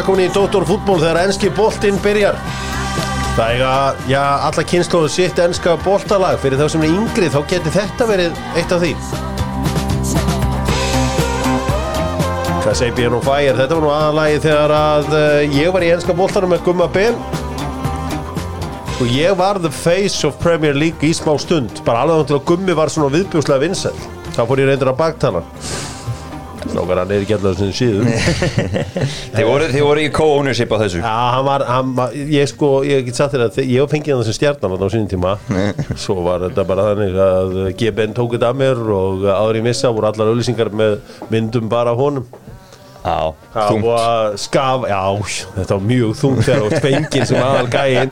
[0.00, 2.36] Verið velkomin í Dóttor fútból þegar enski boltinn byrjar.
[3.36, 6.38] Það er að, já, alla kynnslóðu sitt enska boltalag.
[6.40, 8.94] Fyrir þá sem er yngri þá geti þetta verið eitt af því.
[12.62, 13.60] Hvað segir Björn og Fæir?
[13.60, 17.20] Þetta var nú aðalagi þegar að uh, ég var í enska boltanum með Gumma Ben.
[19.02, 21.84] Og ég var the face of Premier League í smá stund.
[21.84, 23.92] Bara alveg til að Gummi var svona viðbjúslega vinsæl
[24.32, 25.44] Þá fór ég reyndur að baktala
[26.70, 28.10] Nákvæmlega hann er ekki allavega sem síðan
[29.36, 31.00] Þið voru, voru í co-ownership á þessu.
[31.02, 34.14] Já, hann var, hann var, ég sko, ég get sagt þér að ég var fengið
[34.16, 35.32] hann sem stjarnan á sínum tíma.
[35.98, 39.90] Svo var þetta bara þannig að GBN tók þetta að mér og áður í missa
[39.94, 40.98] voru allar auðlýsingar með
[41.32, 42.28] myndum bara honum.
[43.00, 43.84] Já, Það þungt.
[43.88, 44.98] var skaf, já,
[45.54, 48.10] þetta var mjög þungt þegar þú fengið sem aðal gæinn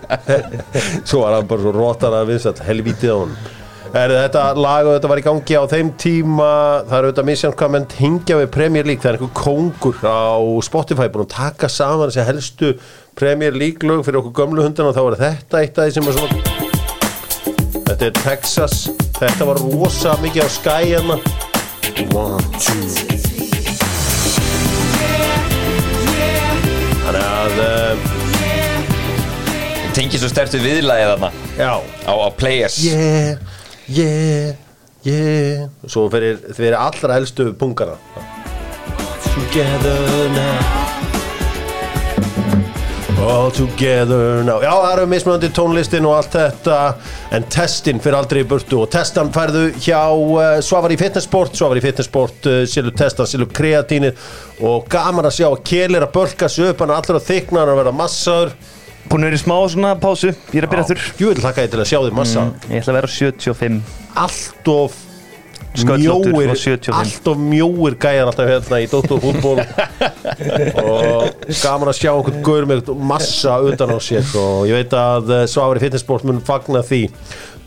[1.10, 3.34] Svo var hann bara svo rótar að vinsat, helvítið á hann
[3.96, 6.48] Er þetta lag og þetta var í gangi á þeim tíma.
[6.90, 9.00] Það er auðvitað menn hingja við Premier League.
[9.00, 10.36] Það er einhver kóngur á
[10.66, 12.72] Spotify búin að taka saman þessi helstu
[13.16, 14.92] Premier League lög fyrir okkur gömlu hundana.
[14.92, 16.66] Og þá var þetta eitt af því sem var svona
[17.88, 18.76] Þetta er Texas.
[19.16, 21.16] Þetta var rosa mikið á Sky hérna.
[22.12, 22.84] One, two.
[27.08, 28.18] Þannig að uh,
[29.96, 31.30] Tengið svo stertu viðlæðið þarna?
[31.56, 31.72] Já.
[32.04, 32.76] Á, á Players.
[32.84, 33.40] Yeah,
[33.88, 34.54] yeah,
[35.02, 35.68] yeah.
[35.86, 37.96] Svo fyrir, fyrir allra helstu pungana
[39.38, 40.78] Together now.
[43.28, 44.60] All together now.
[44.62, 46.78] Já, það eru mismunandi tónlistin og allt þetta
[47.34, 51.80] En testin fyrir aldrei í burtu Og testan færðu hjá uh, Svavar í fitnessport Svavar
[51.80, 54.16] í fitnessport uh, Silu testan, silu kreatínir
[54.64, 57.60] Og gaman að sjá að kelir að bölka sig upp Hann er allra að þykna,
[57.60, 58.56] hann er að vera massaður
[59.08, 61.04] Búin að vera í smá svona pásu, ég er að byrja aftur.
[61.20, 61.38] Jú, ég
[61.72, 63.78] til að sjá þig massa Ég ætla að vera á 75
[64.18, 65.04] allt of
[65.78, 66.94] mjóir, og 75.
[66.96, 69.60] allt of mjóir gæjar alltaf hérna í Dóttarfútból
[70.82, 71.28] og
[71.60, 75.44] gaman að sjá einhvern gaur með massa utan á sér og ég veit að eh,
[75.50, 77.04] Svavari Fitnessport mun fagna því.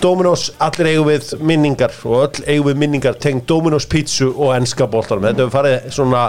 [0.01, 4.89] Dominos, allir eigum við minningar og öll eigum við minningar tengd Dominos pítsu og enska
[4.89, 5.29] boltanum.
[5.29, 6.23] Þetta hefur farið svona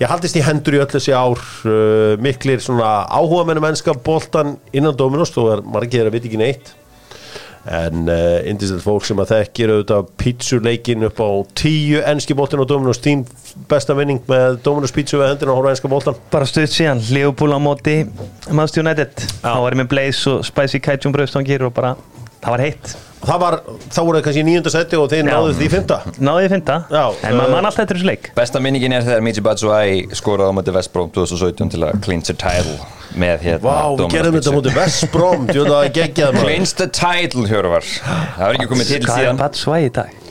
[0.00, 4.56] ég haldist í hendur í öll þessi ár uh, miklir svona áhuga mennum enska boltan
[4.74, 6.72] innan Dominos þó er margir að veit ekki neitt.
[7.64, 12.68] En uh, indislegt fólk sem að þekkir auðvitað pítsuleikin upp á tíu enski boltin á
[12.68, 13.22] Dominos þín
[13.70, 17.56] besta vinning með Dominos pítsu við hendina á horfa enska boltan Bara stuð síðan, Leopold
[17.56, 18.02] á móti
[18.52, 19.24] United.
[19.40, 21.94] Þá var ég með Blaze og Spicy Cajun bröðstangir og bara,
[22.44, 22.94] það var heitt.
[23.24, 23.54] Það var,
[23.88, 26.16] þá voru það kannski í nýjunda seti og þeir náðu því fymta að
[26.50, 28.26] finna, Já, en maður mann alltaf eftir þessu leik.
[28.36, 32.36] Besta minningin er þegar Michi Batshuayi skoraði á móti Vestbróm 2017 til að cleanse the
[32.36, 32.76] title
[33.16, 34.56] með hérna Vá, við gerðum þetta pizza.
[34.58, 36.50] mútið Vestbrom Þú veit að það er geggjað maður.
[36.50, 37.88] Cleanse the title, Hjörvar.
[38.04, 39.40] Það var ekki komið til Hvað er síðan.
[39.40, 40.23] Batshuayi í dag?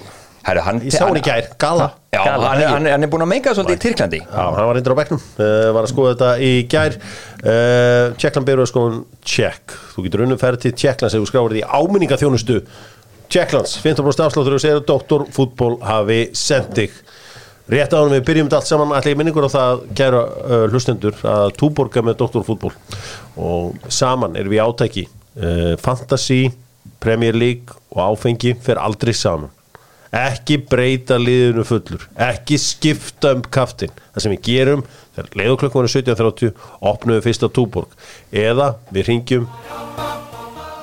[0.44, 1.86] Herru, hann, Ég sá hann í gær, gala.
[2.12, 4.20] Já, Gala, hann, hann, hann er búin að meika svolítið í Tyrklandi.
[4.26, 6.98] Já, hann var reyndur á bekknum uh, Var að skoða þetta í gær.
[7.40, 9.78] Uh, Tjekkland byrjuð að skoða Tjekk.
[9.94, 12.60] Þú getur unnum ferð til Tjekklands ef þú skráður því áminningaþjónustu
[13.34, 15.26] Tjekklands, 15% afsláttur og segir að Dr.
[15.34, 17.00] Fútból hafi sendt þig.
[17.72, 21.16] Rétt en við byrjum þetta allt saman ætla ég minningur á það, kæra uh, hlustendur
[21.24, 22.44] að túborga með Dr.
[22.44, 22.74] Fútból
[23.40, 26.50] og saman erum við átæki uh, Fantasy,
[27.00, 29.48] Premier League og áfengi fer aldrei saman
[30.14, 32.06] ekki breyta liðinu fullur.
[32.22, 34.84] Ekki skipta um kaftin það sem við gerum,
[35.16, 36.54] þegar leiðuklökkum var 17.30,
[36.92, 37.96] opnum við fyrsta túborg.
[38.30, 39.48] Eða við ringjum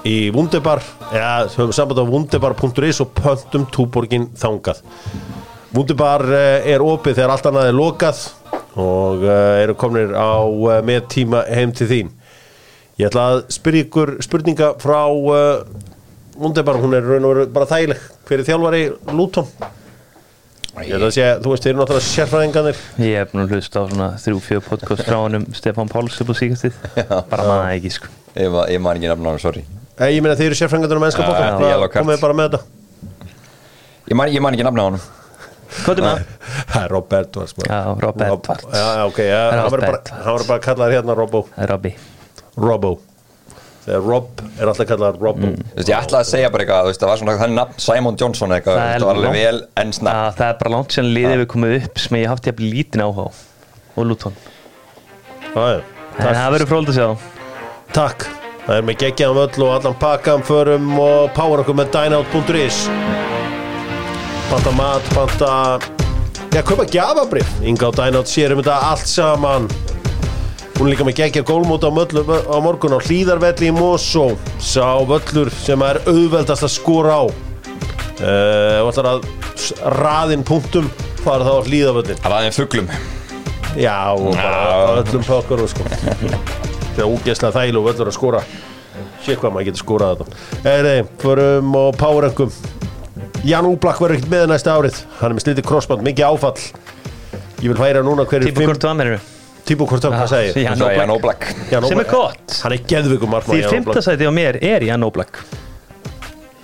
[0.09, 4.83] í Wunderbar eða höfum samband á wunderbar.is og pöntum túborgin þangað.
[5.77, 8.25] Wunderbar eh, er opið þegar allt annað er lokað
[8.81, 12.15] og eh, eru komnir á eh, með tíma heim til þín.
[12.99, 15.05] Ég ætla að spyrja ykkur spurninga frá
[16.41, 18.81] Wunderbar, hún er raun og veru bara þægileg hver er þjálfari
[19.11, 19.49] Luton?
[20.81, 23.83] Ég ætla að segja, þú veist, þeir eru náttúrulega sérfræðinganir Ég hef nú hlust á
[23.91, 27.93] svona þrjú, fjö podcast frá honum Stefán Páls upp á síkastið Bara maður það ekki
[27.97, 28.13] sko.
[28.39, 28.55] Ég,
[28.85, 29.65] man ekki nafn á hann, sorry.
[29.99, 31.03] Eh, Ég meina þeir eru sérfræðinganir
[31.67, 32.07] já, yellow card.
[32.07, 32.63] komið bara með þetta.
[34.13, 35.01] Ég man, ekki nafn á hann
[35.81, 36.25] Hvað er maður?
[36.71, 37.71] Það er Rob Edwards maður.
[37.75, 38.65] Já, Rob Edwards.
[38.71, 41.45] Já, já, ok, já, hann Rob verður bara, hann að kalla þér hérna Robbo.
[41.51, 41.97] Það er Robby.
[42.61, 42.97] Robbo
[43.81, 45.63] Þegar Rob er alltaf kallað Robbo Mm.
[45.71, 48.53] Þú veist, ég ætlaði að segja bara eitthvað, það var svona þannig nafn Simon Johnson
[48.57, 50.37] eitthvað, Það er það var alveg vel enn snabbt.
[50.41, 53.25] Það er bara langt síðan liðið við komið upp sem ég hafði jafnvel lítinn áhuga
[53.25, 53.29] á.
[53.97, 54.37] Og Luton.
[55.51, 57.09] En það verður fróld að sjá.
[57.97, 58.27] Takk.
[58.67, 62.83] Það er með geggjaðan völl og allan pakkan förum og power okkur með dynout.is
[64.51, 65.55] Panta mat, panta
[66.53, 69.67] Já, kaupa gjafabrif Inga á dynout sér um þetta allt saman
[70.81, 74.31] Hún er líka með geggja gólmót á, möllu, á morgun á hlýðarvelli í Mosó
[74.65, 77.25] Sá völlur sem er auðveldast að skora á.
[78.17, 79.27] Uh, Og ætlar að
[79.99, 80.87] raðinn punktum
[81.21, 82.89] fara þá á hlýðarvellin Það var aðeins fugglum.
[83.77, 85.85] Já, og bara öllum pökkur sko.
[85.91, 88.41] Það er úgeslega þæl og völlur að skora.
[89.27, 92.55] Sér hvað maður getur skorað þetta Eri, förum og párengum
[93.45, 95.03] Jan Úblak verður ekkert með næsta árið.
[95.19, 96.57] Hann er með slítið crossband, mikið áfall.
[97.61, 99.21] Ég vil færa núna hverju Típu hvort þú að mér eru
[99.91, 100.63] Hvort það, hvað segir?
[100.65, 101.11] Jan Oblak.
[101.11, 101.45] Oblak.
[101.71, 102.11] Sem er Oblak.
[102.11, 102.61] gott.
[102.63, 102.79] Hann er
[103.31, 105.39] margmann Því fymta sæti á mér er Jan Oblak.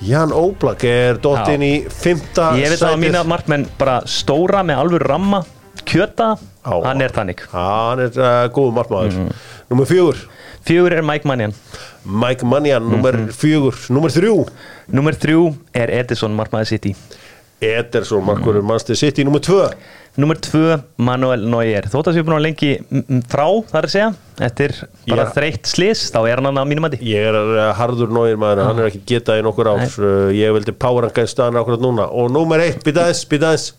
[0.07, 1.55] Jan Óblak er dott Já.
[1.55, 5.43] inn í fymta Ég veit að mína markmenn bara stóra með alveg ramma
[5.87, 6.33] Kjöta,
[6.67, 6.83] Já.
[6.85, 7.41] hann er þannig.
[7.53, 9.29] Hann er uh, góð margmaður Mhm.
[9.71, 10.17] Númer fjögur.
[10.67, 11.55] Fjögur er Mike Mannian
[12.05, 13.29] Mike Mannian, númer Mhm.
[13.33, 13.75] fjögur.
[13.91, 14.49] Númer þrjú.
[14.93, 16.95] Númer þrjú er Edison markmaður City
[17.65, 19.25] Ederson, markurinn Manchester City.
[19.25, 19.69] Númer tvö.
[20.17, 21.87] Númer tvö Manuel Neuer.
[21.93, 22.71] Þótt að séu búin að lengi
[23.29, 24.11] frá þar að segja.
[24.47, 24.75] Eftir
[25.09, 25.31] bara Já.
[25.33, 28.83] þreytt slis Þá er hann að mínum að Ég er uh, harður nógir maður, hann
[28.83, 29.85] er ekki getað í nokkur ár.
[29.97, 32.09] Uh, Ég vildi páranga í staðan akkurat núna.
[32.13, 33.71] Og númer eitt, býtaðis, býtaðis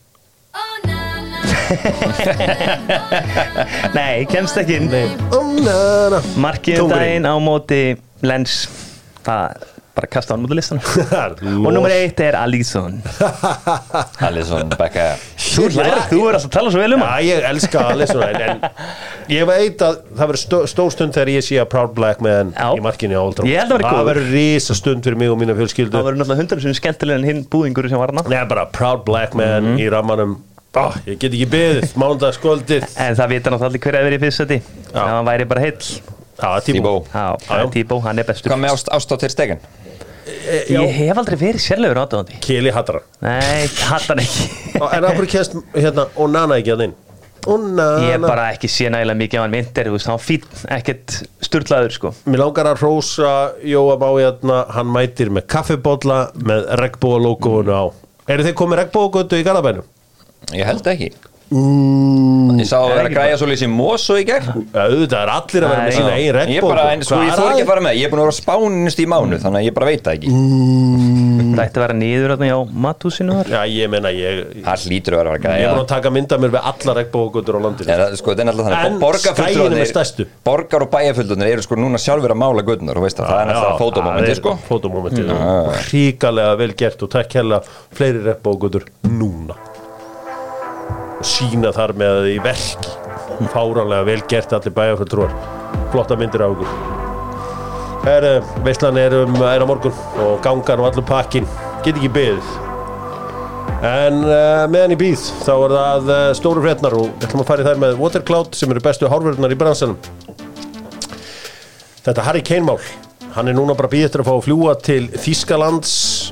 [3.98, 4.88] Nei, kemst ekki inn.
[5.36, 5.74] Oh, na,
[6.16, 6.22] na.
[6.40, 7.82] Markið um daginn á móti
[8.26, 8.62] Lens.
[9.26, 9.66] Það
[9.98, 10.80] bara kasta hann út af listan
[11.66, 13.00] Og númer eitt er Alisson.
[14.28, 15.08] Alisson Becka
[15.38, 17.24] Þú er alltaf að tala svo vel um hann.
[17.26, 18.66] Já, ég elska Alisson en, en
[19.34, 22.54] ég veit að það verður stó, stór stund þegar ég sé að Proud Black hann
[22.56, 22.68] Já.
[22.78, 23.52] í markinu á Old Trafford.
[23.52, 25.94] Ég held að verði Það verður risa stund fyrir mig og mína fjölskyldu.
[25.98, 29.06] Það verður náttúrulega hundar sem skemmtilega en hinn búðingur sem var hann Nei, bara Proud
[29.08, 29.72] Black með Mhm.
[29.72, 30.38] hann í rammanum.
[30.78, 32.84] Ah, Ég get ekki beðið, mánudagskvöldið.
[33.02, 35.02] En það vita náttúrulega allir hver að vera í fyrst seti Já.
[35.02, 35.62] Ef hann væri bara
[36.38, 38.52] það er Tíbo, hann er bestur.
[38.52, 39.60] Hvað með ást, á til stegen?
[40.48, 44.48] Ég hef aldrei verið sérlegur átöðandi Kili Hattara Nei, hatt hann ekki.
[44.96, 46.96] En af hverju kennst hérna Onana ekki að þinn?
[47.48, 49.54] Ég hef bara ekki sé nægilega mikið af hann
[50.04, 51.14] hann var fín, ekkert
[51.48, 52.12] sturlaður sko.
[52.28, 53.32] Mér langar að rósa
[53.64, 57.86] Jóa Má hérna, hann mætir með kaffibólla með regnbóa logoinu á.
[58.28, 59.88] Eru þeir komið regnbóagötu í Garðabænum?
[60.60, 61.14] Ég held ekki
[61.48, 65.70] Ég sá að vera að græja svo lýsi Moso í gegn Auðvitað er allir að
[65.72, 67.94] vera með sína eigin Ég er bara, en sko, ég þór ekki að fara með
[67.96, 70.14] Ég er búin að vera á spánist í mánu Þannig að ég bara veit það
[70.18, 70.30] ekki.
[71.58, 73.48] Það ætti að vera nýður hjá matúsinu þar.
[73.54, 74.34] Já, ég meina, ég,
[74.66, 76.92] Það hlýtur að vera að ég er græja búin að taka mynda mér við alla
[77.00, 77.88] regnbóagötur á landinu.
[77.88, 80.24] Ja, það, sko, það er alltaf En þannig skæin er með stærstu.
[80.48, 82.62] Borgar og bæjarfullunir eru sko núna sjálfur að mála
[83.08, 83.80] veist það, það er náttúrulega
[84.68, 85.18] fótómomenti
[91.18, 92.94] og sína þar með í verki
[93.54, 95.34] fáranlega vel gert allir bæjarfulltrúar.
[95.94, 96.70] Flotta myndir á okkur.
[98.64, 101.48] Veistlan er, um, er á morgun og gangan og allur pakkin
[101.86, 102.54] get ekki beðið.
[103.88, 107.50] En uh, meðan í býð þá er það uh, stóru frétnar og við ætlum að
[107.52, 110.00] fara í þær með Watercloud sem eru bestu hárverðnar í bransanum.
[112.08, 112.80] Þetta Harry Kane mál
[113.38, 115.92] hann er núna bara býð eftir að fá að fljúa til Þískalands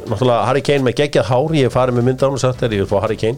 [0.10, 2.74] náttúrulega Harry Kane með geggjað hár ég hef farið með mynda án og sagt þegar
[2.76, 3.38] ég vil fá Harry Kane.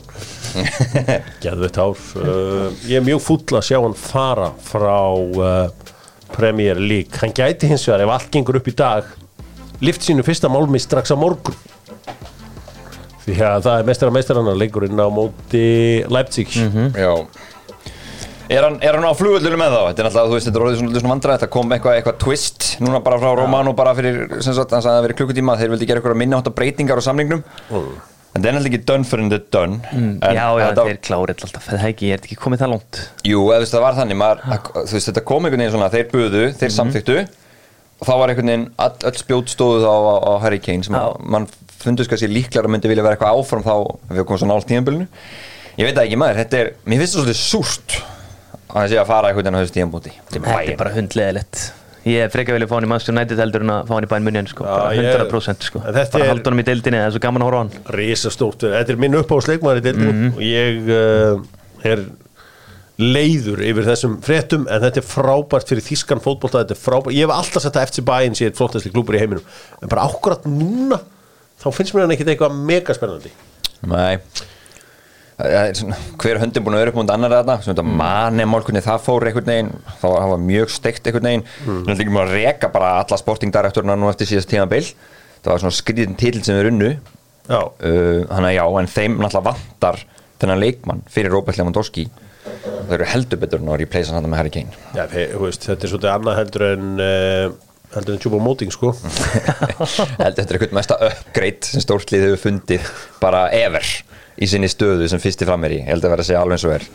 [1.43, 2.03] Geðveitt hár.
[2.15, 5.91] Uh, ég er mjög fúll að sjá hann fara frá uh,
[6.31, 7.11] Premier League.
[7.19, 9.11] Hann gæti hins vegar ef allt gengur upp í dag
[9.83, 11.59] lift sínu fyrsta málmi strax á morgun.
[13.27, 15.67] Því að það er meistara meistaranna leikurinn á móti
[16.07, 16.55] Leipzig.
[16.95, 17.11] Já
[18.47, 19.79] Er hann, er hann á flugvöldunum með þá?
[19.89, 22.19] Þetta er náttúrulega, þú veist, þetta er orðið svona, svona vandræð Þetta kom eitthvað, eitthvað
[22.23, 25.55] twist Núna bara frá Romano bara fyrir, sem sagt, hann sagði að það verið klukkutíma
[25.59, 27.41] Þeir vildi gera eitthvað minna áttu breytingar á samningnum.
[28.37, 29.77] En það er náttúrulega ekki done fyrir þetta done.
[29.91, 32.71] En Já, já, þetta, þeir klárið alltaf, það er ekki, ég er ekki komið það
[32.75, 32.99] langt?
[33.27, 35.73] Jú, eða þú veist, það var þannig maður, að- Þú veist, þetta kom einhvern veginn
[35.75, 37.15] svona Þeir buðu, þeir samþyktu
[37.97, 40.93] Og þá var einhvern veginn, all, öll spjót stóðu þá á, á Harry Kane sem
[40.99, 41.47] að, mann
[41.81, 45.07] fundust kannski líklega myndi vilja vera eitthvað áfram þá ef við komum svo nált tíðanbölinu
[45.77, 47.97] Ég veit það ekki maður, þetta er, mér finnst það svolítið súrt
[48.67, 51.61] að það sé að fara einhvern veginn á þessu tíðanbúti Þetta er bara hundleðilegt
[52.07, 54.09] Ég er frekar vilja fá hann í Manchester United heldur en að fá hann í
[54.11, 55.81] bæn munjan sko, bara ég- 100% sko.
[55.83, 57.73] En bara er- halda hann í deildinni, það er svo gaman að horfa á hann.
[57.97, 58.63] Risastórt.
[58.63, 60.29] Þetta er minn uppáðsleikmaður í deildinni.
[60.31, 61.41] Og ég uh,
[61.83, 62.05] er
[62.97, 66.63] leiður yfir þessum fréttum en þetta er frábært fyrir þískan fótbolta.
[66.63, 69.21] Þetta er frábært, ég hef alltaf sett að FC Bayern sé eitt flottasti klúpur í
[69.21, 69.43] heiminum.
[69.81, 71.01] En bara ákvörðat núna
[71.59, 73.33] þá finnst mér hann ekkit eitthvað mega spennandi.
[73.83, 74.21] Nei
[75.37, 77.57] svona, hver höndin búin að vera upp múnd annar þarna?
[77.61, 81.29] Sem þetta manni málkunni það fór einhvern veginn það var, það var mjög steikt einhvern
[81.29, 81.45] veginn.
[81.65, 81.83] Mm.
[81.83, 84.83] það er líka að reka bara alla sportingdirektorina nú eftir síðast tíma bil
[85.47, 86.93] það var svona skrýðin til sem er unnu.
[87.47, 90.01] Uh, þannig að já, en þeim náttúrulega vantar
[90.41, 92.07] þennan leikmann fyrir Robert Lewandowski.
[92.47, 94.83] Það eru heldur betur en að replacea hann með Harry Kane.
[94.95, 97.55] Já veist, þetta er svolítið annað heldur en uh,
[97.95, 98.93] heldur en Tjúbo Móting sko.
[100.19, 102.91] Heldur þetta er eitthvað mesta upgrade sem stórtlið hefur fundið
[103.21, 103.87] bara ever
[104.37, 105.81] í sinni stöðu sem fyrsti frammeir í.
[105.81, 106.87] Ég held að vera að segja alveg eins og er.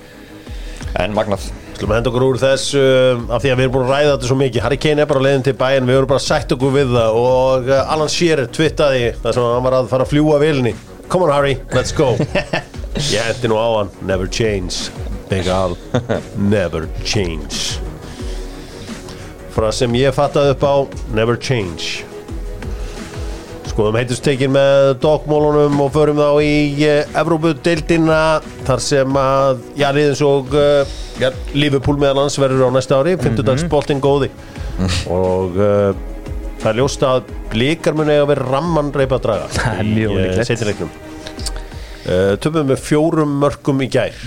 [1.03, 1.49] En magnað.
[1.73, 4.13] Skulum að henda okkur úr þessu uh, af því að við erum búin að ræða
[4.13, 4.65] þetta svo mikið.
[4.67, 7.19] Harry Kane er bara leiðin til bæinn, við erum bara sætt okkur við það.
[7.23, 10.75] Og uh, Alan Shearer twittaði þar sem hann var að fara að fljúa vilni
[11.13, 12.15] Come on Harry, let's go.
[13.13, 14.93] Ég hendi nú á hann, never change
[15.29, 15.77] Bengal
[16.37, 17.81] Never change.
[19.53, 20.75] Frá sem ég fattaði upp á
[21.17, 22.12] Never change
[23.73, 28.19] Skoðum heitustekin með dogmólunum og förum þá í uh, Evrópu-deildina
[28.67, 33.15] þar sem að, já, liðins og uh, já, Liverpool meðal hans verður á næsta ári,
[33.17, 34.29] 50 dags boltinn góði.
[35.09, 35.95] Og uh,
[36.61, 40.43] það er ljóst að blikar muni að vera ramman reypa að draga Það er mjög
[40.51, 44.21] setjuleiknum uh, Töfum með fjórum mörgum í gær.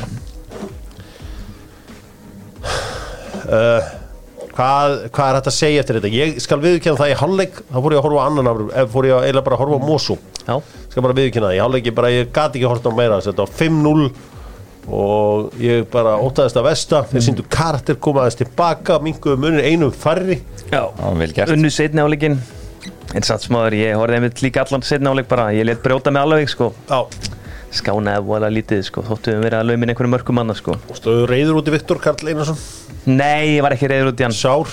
[3.45, 3.93] Uh,
[4.55, 6.11] hvað, hvað er þetta að segja eftir þetta?
[6.15, 8.93] Ég skal viðkjöna það í hálfleik þá fór ég að horfa á annan afur ef
[8.95, 10.17] fór ég að eiginlega bara að horfa á Mosu.
[10.45, 10.55] Já,
[10.93, 13.53] skal bara viðkjöna það, í hálfleiki bara ég gati ekki horfa á meira þetta var
[13.59, 14.09] 5-0
[14.95, 20.37] og ég bara ótaðist að vesta þeir síndu karakter komaðist tilbaka minguðu munir einum færri.
[20.69, 20.83] Já.
[21.49, 22.37] Unnu setni áleikin
[23.15, 26.25] En satt smáður, ég horfði einmitt líka allan setni áleik bara Ég let brjóta mig
[26.25, 26.71] alveg sko.
[26.89, 27.05] Já,
[27.75, 29.03] Skánaði vola lítið sko.
[29.05, 30.77] Þóttu við verið að laumin einhverjum mörgum manna sko.
[30.95, 32.59] Stóðu reyður út í Viktor Karl Einarsson?
[33.05, 34.35] Nei, ég var ekki reyður út í hann.
[34.35, 34.71] Sár?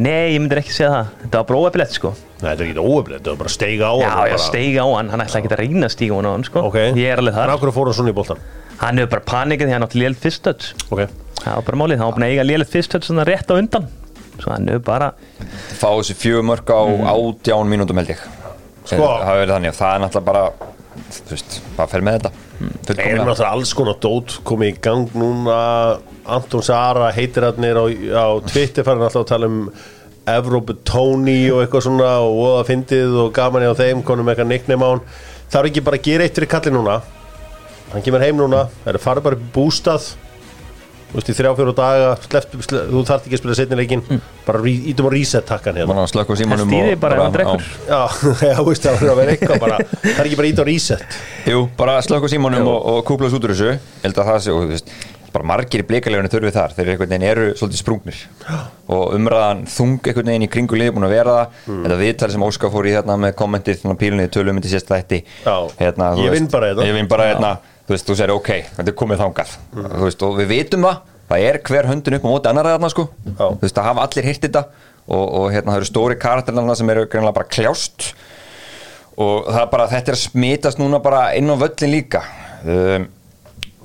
[0.00, 1.08] Nei, ég myndir ekki segja það.
[1.24, 2.12] Þetta var bara óefilegt sko.
[2.40, 4.44] Nei, þetta er ekki óöflið, þetta var bara að steiga á Já, hann ég bara.
[4.46, 6.62] steiga á hann, hann ætla ekki að reyna að stíga á hann sko.
[6.70, 6.78] Ok.
[6.96, 8.40] Ég er alveg En þar af hverju fór hann svona í boltan?
[8.80, 10.70] Hann hefur bara panikað því hann átti lél fyrst touch.
[10.88, 11.02] Ok.
[11.42, 13.54] Það var bara málið, hann var búin að eiga lél fyrst touch svona rétt á
[13.58, 13.90] undan.
[14.40, 15.10] Svo hann hefur bara
[15.76, 16.80] Fá þessi fjögur mörg á
[17.12, 18.22] átján mínútum held ég.
[18.88, 19.04] Sko.
[19.20, 22.30] Þannig, það er náttúrulega bara Þú veist, bara fer með þetta.
[22.88, 25.56] Það er náttúrulega alls konar dót komið í gang núna.
[26.30, 27.84] Anton Sara heitir hann á,
[28.18, 29.60] á Twitter farin alltaf að tala um
[30.30, 34.50] Evrópu Tony og eitthvað svona og voða fyndið og gaman í á þeim konum eitthvað
[34.52, 35.04] nickname á hann.
[35.50, 36.98] Það er ekki bara að gera eitt fyrir kallin núna.
[37.90, 40.10] Hann kemur heim núna, það er farið bara upp í bústað
[41.10, 44.02] Þú veist, í þrjá fjóru daga slept, slept, Þú þarft ekki að spila setni leikin
[44.46, 45.96] bara re- ítum á reset takkan hérna.
[46.04, 47.64] Að slökka á símanum og bara ef á- drekkur.
[47.90, 48.00] Já,
[48.50, 50.64] já, þú veist, það verður að vera eitthvað bara Það er ekki bara ít á
[50.70, 51.16] reset.
[51.50, 53.72] Jú, bara slökka á símanum og, og kúplast út úr þessu.
[53.74, 54.94] Ég held að það sé, og þú veist
[55.30, 56.72] bara margir í blikalegunni þurfið þar.
[56.74, 58.22] Þeir eru einhvern veginn eru svolítið sprungnir.
[58.94, 61.60] Og umræðan þung einhvern veginn í kringu liði búin að vera það.
[61.84, 64.90] Þetta viðtali sem Óskar fór í hérna með kommentir þannig að pílunni tölum myndi sérst
[64.90, 65.20] þætti.
[65.46, 65.54] Já.
[65.78, 66.34] hérna, Ég
[66.98, 67.52] vinn bara hérna.
[67.90, 71.00] Þú veist, þú segir ok, þetta er komið þangað þú veist, og við vitum það,
[71.32, 73.46] það er hver höndin upp á móti annar þarna sko Já.
[73.48, 74.62] þú veist, það hafa allir hýrt þetta
[75.10, 78.12] og, og hérna það eru stóri karakterna sem eru greinlega bara kljást
[79.20, 82.22] og það er bara, þetta er að smitast núna bara inn á völlin líka
[82.62, 83.08] um,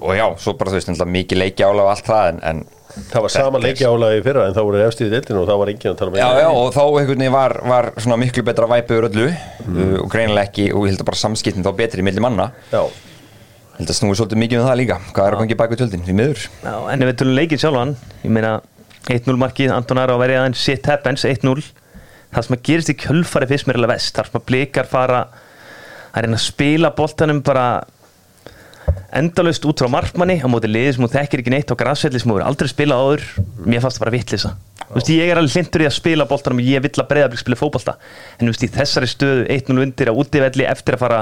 [0.05, 3.25] og já, svo bara þú veist, mikið leiki álega og allt það en, en Það
[3.25, 5.91] var sama leiki álagi fyrra en þá voru efstíð í deildinu og þá var enginn
[5.91, 9.01] að tala með Já, já, og þá einhvern veginn var, var svona miklu betra væpið
[9.01, 9.25] úr öllu
[9.65, 9.77] Mm.
[9.81, 12.83] uh, og greinilega ekki, og ég held að bara samskiptin þá betri milli manna, já.
[13.77, 16.05] Held að snúi svolítið mikið um það líka, hvað er að gangi bak við tjöldin,
[16.05, 16.43] því miður.
[16.63, 18.53] Já, en ef við tölum leikinn sjálfan Ég meina
[19.11, 21.65] 1-0 markið, Anton Ara á verið aðeins shit happens, 1-0
[22.35, 25.19] Það sem að gerist í kjölfari fyrst mér alveg vest þar sem að blikar fara
[26.11, 27.65] að reyna að spila boltanum bara
[29.15, 32.31] endalaust út frá markmanni á móti liði sem hún þekkir ekki neitt á græsvelli sem
[32.31, 33.23] hún hefur aldrei spilað áður.
[33.63, 34.51] Mér fannst það bara vittlisa
[34.85, 37.39] Þú veist, ég er alveg hlindur í að spila boltanum og ég vill að breyða
[37.39, 37.95] spila fótbolta.
[38.37, 41.21] En þú veist, í þessari stöðu 1-0 undir á útivelli eftir að fara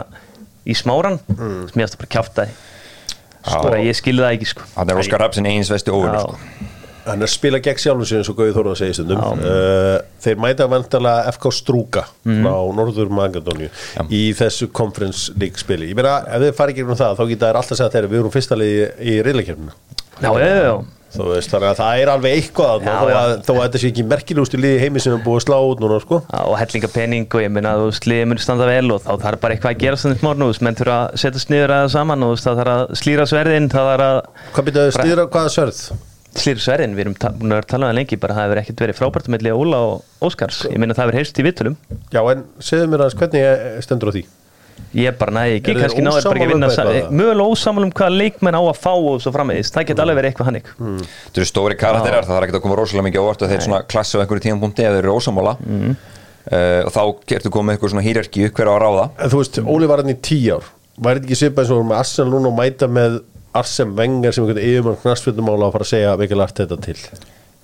[0.65, 1.67] í smáran Mm.
[1.69, 2.45] sem ég að bara kjáfta
[3.63, 6.21] bara ég skilði það ekki sko Það er Óskar Rapsin eins vesti Já.
[6.23, 6.37] sko.
[7.03, 9.31] Hann er að spila gegn sjálfum eins og Gauði Þórða segir stundum Já.
[9.43, 13.67] uh, Þeir mæta vantarlega FK Strúka frá Norður Magadóníu
[14.09, 17.59] í þessu conference league spili Ég meina, ef þið farið gegnum það þá geta þær
[17.59, 19.75] alltaf að segja þegar við erum fyrsta liði í reyðleikjörnuna
[20.23, 20.75] Já, já, já, já.
[21.13, 23.17] Þú veist, þannig að það er alveg eitthvað Já, þó, já.
[23.19, 25.79] að, þó að þetta sé ekki merkilegustu liði heimi sem er búið að slá út
[25.83, 26.17] núna sko.
[26.25, 28.99] Já, og hellinga pening og ég minna að þú veist, liðið mun standa vel og
[29.03, 31.49] þá þarf bara eitthvað að gera svona smár nú, þú veist, menn þurfa að setjast
[31.53, 34.17] niður að saman og þú veist, það þarf að slýra sverðin, það þarf að
[34.57, 35.79] Hvað byrjaðu stýra, hvaða sörð?
[36.33, 38.97] slýra sverðin, við erum búin að tala um það lengi, bara það hefur ekkert verið
[38.97, 40.97] frábært með Óla og Óskars, ég minna
[44.93, 47.09] Já, ég bara næði ekki, kannski náður bara ekki vinna, um eða?
[47.17, 50.29] mögulega ósamál um hvaða leikmenn á að fá og svo framvegis, það geta alveg verið
[50.31, 50.65] eitthvað hannig.
[50.77, 53.63] Þetta eru stóri karakterar, það þarf ekki að koma rosalega mikið á óvart og þeir
[53.65, 55.89] svona klassu á einhverju tímapunkti ef þeir eru ósamála Mhm.
[56.53, 57.01] uh, og þá
[57.39, 59.05] ertu komið eitthvað svona hýrarki hver á að ráða.
[59.17, 60.65] En þú veist, Óli var hann í tíu ár.
[61.01, 63.21] Væri þetta ekki svipað eins og við erum með Arsenal núna og mæta með
[63.53, 64.61] Arsene Wenger sem einhvern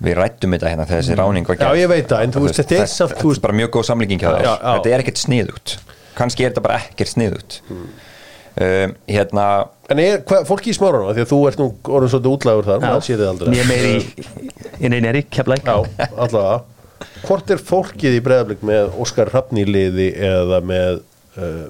[0.00, 1.80] Við rættum þetta hérna þegar þessi ráning var Já, gerð.
[1.82, 3.84] ég veit það, en þú veist, þetta er samt, þú Þetta er bara mjög góð
[3.90, 4.44] samlíking hjá þér.
[4.46, 4.70] Já, já.
[4.78, 5.74] Þetta er ekkert sniðugt
[6.18, 7.60] Kannski er þetta bara ekkert sniðugt.
[7.70, 9.44] Um, Hérna
[9.90, 12.82] En er, hvað, fólki í smáranum, því að þú ert nú orðin svolítið útlægur þar,
[12.84, 13.54] maður sér þið aldrei.
[13.56, 15.64] Ég meiri í, í keflæk.
[15.66, 16.60] Já, allavega.
[17.24, 21.00] Hvort er fólkið í breyðablik með Óskar Hrafni í liði eða með
[21.40, 21.66] uh,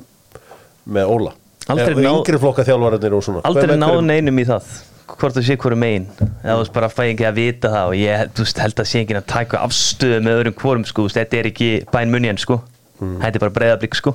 [0.91, 1.33] með Óla?
[1.71, 3.43] Aldrei Eða náð- Yngri flokka þjálfararnir og svona?
[3.49, 4.71] Aldrei náðu neinum í það
[5.11, 6.05] hvort það sé hverju megin.
[6.43, 8.91] Eða þú veist bara fæ ekki að vita það og ég þú veist, held að
[8.91, 12.41] sé ekki að taka afstöðu með öðrum hvorum sko, þú þetta er ekki bæn munjan
[12.41, 12.61] sko
[13.01, 13.19] Hmm.
[13.23, 14.15] þetta er bara breyðablík sko.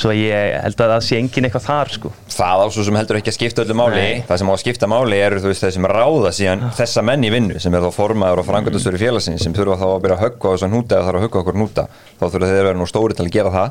[0.00, 2.10] Svo ég held að það sé engin eitthvað þar sko.
[2.32, 4.00] Það ásvo sem heldur ekki að skipta öllu máli.
[4.00, 4.22] Nei.
[4.28, 7.26] það sem á að skipta máli eru þú veist þeir sem ráða síðan þessa menn
[7.26, 10.24] í vinnu sem er þá formaður og frangöndastöru félagsins sem þurfa þá að byrja að
[10.24, 12.80] höggva á þessan húta eða þarf að höggva okkur húta þá þurfa þeir að vera
[12.80, 13.70] nú stóri til að gera það.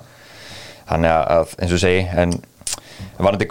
[0.90, 2.30] Þannig að- eins og segi en
[3.18, 3.46] varandi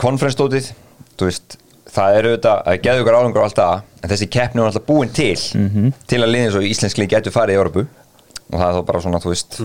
[1.19, 4.71] veist það eru auðvitað að geða ykkur álengur og allt það en þessi keppni var
[4.71, 5.35] alltaf búin til
[6.07, 7.87] til að liðin svo íslensk lið getur farið í Európu
[8.49, 9.57] og það er þá bara svona þú veist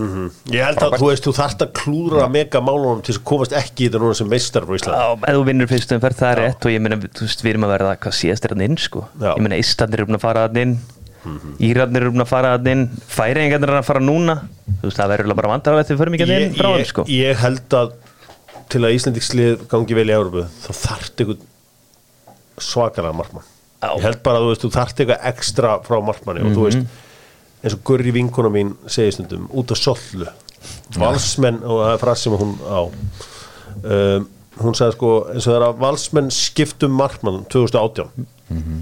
[0.52, 3.54] Ég held að þú veist, þú þarft að klúðra mega málunum til þess að komast
[3.56, 6.18] ekki í þetta núna sem meistar frá Ísland Já, ef þú vinnur fyrst um ferð
[6.20, 6.60] það er rétt.
[6.64, 9.00] Og ég meina, þú veist, við erum að verða hvað síðast er hann inn, sko.
[9.16, 9.30] Já.
[9.30, 10.74] ég meina, Íslandir eru búin að fara hann inn.
[11.64, 12.84] Írarnir eru búin að fara hann inn.
[13.08, 14.34] Færingarnir eru að fara núna.
[14.68, 16.90] Þú veist, það verður bara vandrar að þið förum ekki hann inn frá hann, ég,
[16.90, 17.06] sko.
[17.08, 17.88] ég held að
[18.74, 20.10] til að Íslandikslið gangi vel
[27.64, 30.28] eins og Gurri vinkona mín segir stundum, út á sollu.
[31.00, 32.80] Valsmenn, og það er frasi sem hún á.
[33.84, 34.28] Um,
[34.62, 38.28] hún sagði sko, eins og það er að valsmenn skiptum markmann 2018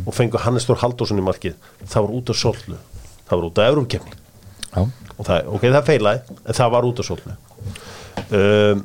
[0.06, 1.54] og fengu Hannes Þór Halldórsson í markið
[1.86, 2.78] það var út á sollu,
[3.28, 4.16] það var út á Európkefni
[4.72, 4.82] Já.
[4.82, 8.84] og það, ok, það feilaði en það var út á svolítið um,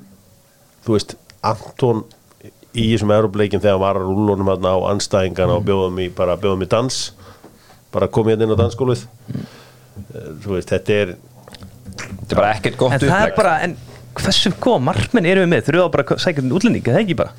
[0.85, 1.15] þú veist
[1.47, 2.03] Anton
[2.77, 6.71] í þessum Európleikin þegar var að rúlunum á anstæðingana og bjóðum í, bara bjóðum í
[6.71, 7.01] dans
[7.91, 9.56] bara komið hérna inn á dansskólið uh, þú
[10.45, 11.13] veist, þetta er
[11.97, 13.77] þetta er bara ekkert gott En það er bara, en
[14.17, 15.65] hversu góð markmenn eru við með?
[15.67, 17.33] Þurfum við bara að sækja um útlendingi, það ekki bara?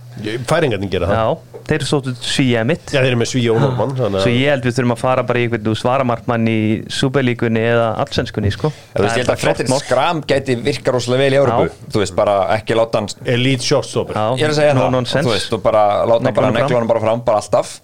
[0.49, 1.19] færingarnir gera það.
[1.19, 4.33] Já, þeir eru svolítið svíja mitt Já, þeir eru með Svíja og Normann þannig Svo
[4.35, 6.59] ég held við þurfum að fara bara í einhvern svaramarkmann í
[6.99, 8.71] Superlíkunni eða allsvenskunni, sko.
[8.95, 11.75] Þú veist, ég held að Fredrik Skram gæti virka rosalega vel í Európu.
[11.95, 14.25] Þú veist, bara ekki láta hann elite shortstopper Já.
[14.39, 17.25] Ég er að segja No það, þú veist, og bara láta hann bara bara fram,
[17.27, 17.77] bara alltaf.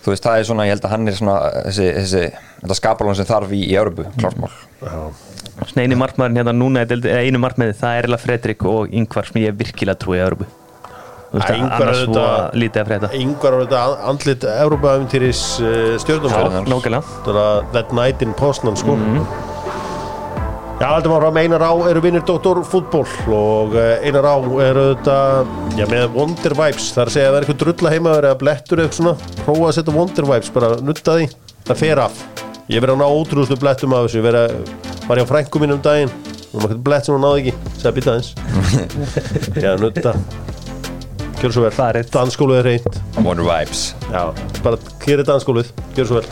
[0.00, 0.64] Þú veist, það er svona,
[2.60, 4.52] að þetta skapalón sem þarf í, í Európu, klártmál
[5.60, 9.42] Svona einu markmaðurinn hérna núna, eða einu markmaði, það er eða Fredrik og Yngvar sem
[9.42, 10.24] ég virkilega trúi í
[11.30, 12.22] Ingvar annars er svo
[12.58, 13.10] lítið að frétta.
[13.14, 15.42] Yngvar var þetta andlit Európa-æfintýris
[16.02, 17.02] stjórnum Já, nákvæmlega.
[17.26, 18.96] Þetta er That Night in Poznan sko.
[18.98, 19.28] Mhm.
[20.80, 22.62] Já, þetta var frá með Einar Á eru vinnir Dr.
[22.64, 23.04] Fútból
[23.36, 25.16] og uh, Einar Á eru þetta
[25.76, 28.38] já, með Wonder Vibes, það er að segja að það er eitthvað drulla heima eða
[28.40, 31.26] blettur eitthvað svona prófa að setja Wonder Vibes, bara nutta því.
[31.68, 32.22] Það fer af,
[32.70, 35.62] ég verið að ná ótrúðslu blettum af þessu, ég verið að var ég á frænku
[35.62, 36.12] mín um daginn,
[36.52, 37.74] og maður eitthvað blett sem hún náði ekki.
[37.80, 38.30] Segja býta aðeins.
[39.64, 40.14] Já, nutta
[41.40, 42.10] Gjör svo vel, Farið.
[42.12, 43.94] dansskólu er reynd Wonder Vibes.
[44.12, 44.26] Já,
[44.60, 46.26] bara kýrið dansskólið, gjör svo vel.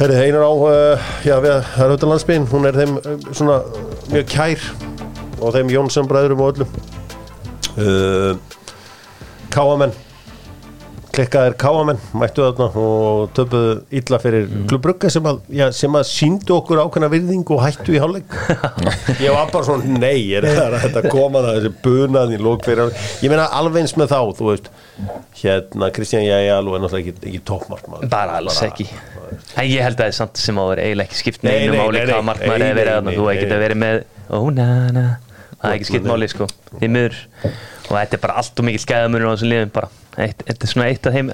[0.00, 3.60] Herri, einar á uh, já, við, það er auðvitað landsbygin hún er þeim uh, svona
[4.10, 4.64] mjög kær.
[5.38, 6.74] Og þeim Jónsson bræðurum og öllum
[7.78, 8.34] uh,
[9.54, 9.94] Káamenn
[11.14, 14.64] klikkaðir Káamenn mættu þarna og töpuðu illa fyrir mm.
[14.70, 18.34] klubbrugga sem að, já, sem að síndu okkur ákveðna virðingu og hættu í hálfleik.
[19.24, 22.92] Ég var bara svona, nei, er það þetta koma það, þessi bunaðin í lók fyrir
[23.24, 24.70] ég meina alveg eins með þá, þú veist
[25.40, 28.10] hérna, Kristján Jæjal og er náttúrulega ekki, ekki toppmarkmaður.
[28.12, 28.88] Bara alls ekki.
[29.58, 31.74] en ég held að það er samt sem á að vera eiginlega ekki skipt neinu
[31.74, 33.34] nei, máli hvað markmaður Nei, er verið nei, þú nei.
[33.34, 34.00] ekkert að verið með
[34.30, 35.04] ó na na.
[35.54, 36.48] Það er ekki skipt máli sko.
[37.84, 40.88] Og þetta er bara allt og mikil skæðamunur á þessum liðum bara þetta er svona
[40.92, 41.30] eitt af þeim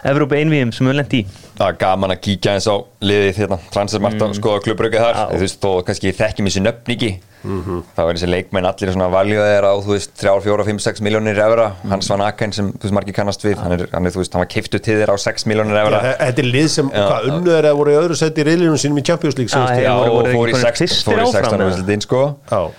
[0.00, 1.24] Evrópa einvíðum sem við lendi í.
[1.58, 3.58] Það er gaman að kíkja eins á liðið hérna.
[3.74, 5.18] Transfermarkt og skoða klubbrökið þar.
[5.34, 7.10] Þú veist, þó kannski þekki mér sér nöfn ekki.
[7.40, 7.76] Mhm.
[7.96, 11.38] þá er þessi leikmenn allir svona valjóðir á, þú veist, 3, 4, 5, 6 miljónir
[11.40, 11.70] evra.
[11.88, 14.34] Hans Van Aken sem, þú veist, margir kannast við hann er, hann er, þú veist,
[14.36, 16.02] hann var keiftu til þér á 6 miljónir evra.
[16.04, 17.00] Þe- þetta er lið sem, Já.
[17.08, 19.48] hvað unnu er að voru í öðru seti í riðlunum sínum í Champions League
[19.80, 22.70] Já, voru- og fór í ekki 16 fyrstir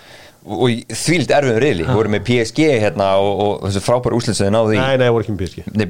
[0.41, 0.97] fór í áfram, 16 eða?
[0.97, 0.97] úrslitin, Já.
[0.97, 4.53] og þvíld erfiðum riðli, voru með PSG hérna og, og þessu frábæru úrslit sem þið
[4.55, 5.85] náðu í Nei, nei, voru ekki með PSG Nei,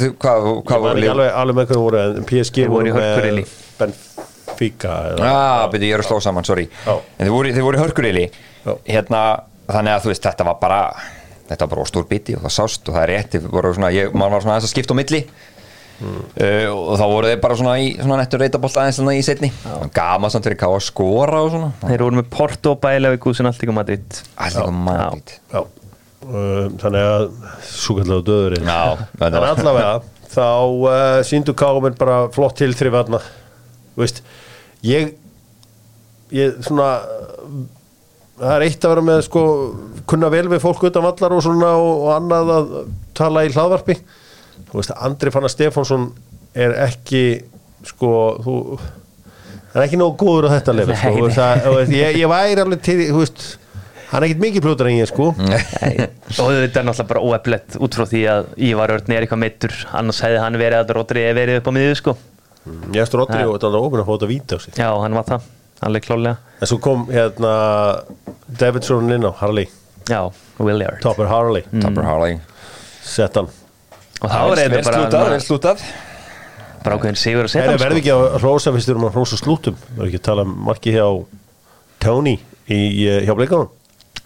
[0.00, 3.42] þið- Hvað, Ég hvað var voru alveg, með hvernig voru en PSG voru hörkurriðli.
[3.80, 6.68] Benfica Já, byrju, ég er að sló saman, sorry.
[6.86, 7.82] En þið voru, voru
[8.64, 8.72] Já.
[8.94, 9.20] Hérna,
[9.68, 10.80] þannig að þú veist, þetta var bara
[11.46, 14.32] Þetta var bara stór biti og það sást og það er rétt voru ég, maður
[14.34, 15.20] var svona aðeins að skipta á milli
[15.96, 16.18] Hmm.
[16.36, 19.48] uh, og þá voru þeir bara svona í svona nettur reytabolt aðeins svona í setni
[19.96, 21.70] Gama samt fyrir ká að skora og svona.
[21.80, 27.28] Þeir voru með Porto, Bælevík, Gúsin, allt ykkur Madrid Alltaf maður Já, uh, þannig að
[27.64, 28.68] svo kallega döðurinn.
[28.68, 29.94] Já, þetta En allavega,
[30.34, 34.20] þá uh, síndu Kámen bara flott til þrifadna Þú veist,
[34.84, 35.14] ég
[36.34, 36.90] ég svona
[38.36, 39.42] það er eitt að vera með sko
[40.10, 42.72] kunna vel við fólk utan vallar og svona og, og annað að
[43.16, 43.96] tala í hlaðvarpi
[44.76, 46.10] þú veist, Andri Fannar Stefánsson
[46.56, 47.22] er ekki
[47.86, 48.10] sko,
[48.44, 51.94] þú hann er ekki nógu góður á þetta lefi sko, þú veist, það, þú veist,
[51.96, 53.46] ég, ég væri alveg til þú veist,
[54.10, 55.30] hann er ekkit mikið plútur en ég sko.
[55.40, 55.56] Nei,
[56.36, 59.76] og þetta er náttúrulega bara óeflett út frá því að Ívar Örn er eitthvað meittur
[59.96, 62.16] annars hefði hann verið að Rodri verið upp á miðju sko.
[62.92, 64.76] Ég eftir Rodri og þetta er ofin að fóta víta á sig.
[64.76, 65.50] Já, hann var það,
[65.86, 67.52] alveg klálega En svo kom hérna
[68.60, 69.68] Davidson inn á Harley.
[70.08, 70.22] Já,
[70.62, 71.02] Williard.
[71.02, 71.66] Topper Harley.
[71.82, 72.38] Topper Harley.
[73.06, 73.50] Sett hann
[74.22, 75.86] Og þá er þetta slútað, bara, vel slútað
[76.86, 78.02] bara ákveðin sigur að setja hann verði sko.
[78.02, 81.06] ekki að rósa fyrst erum að rósa slútum Verði ekki að tala um marki hjá
[82.02, 82.36] Tony
[82.70, 82.80] í,
[83.26, 83.72] hjá Bleikanum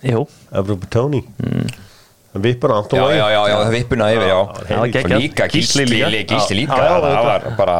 [0.00, 0.24] Jú,
[0.60, 1.70] Evropa Tony mm.
[2.40, 3.16] Vippar Anton Já, Lógi.
[3.18, 5.18] já, já, já, það vippuna yfir, já það geggjað.
[5.18, 6.34] líka Gísli Gísli líka.
[6.34, 7.78] Gísli líka, Já, já, það var bara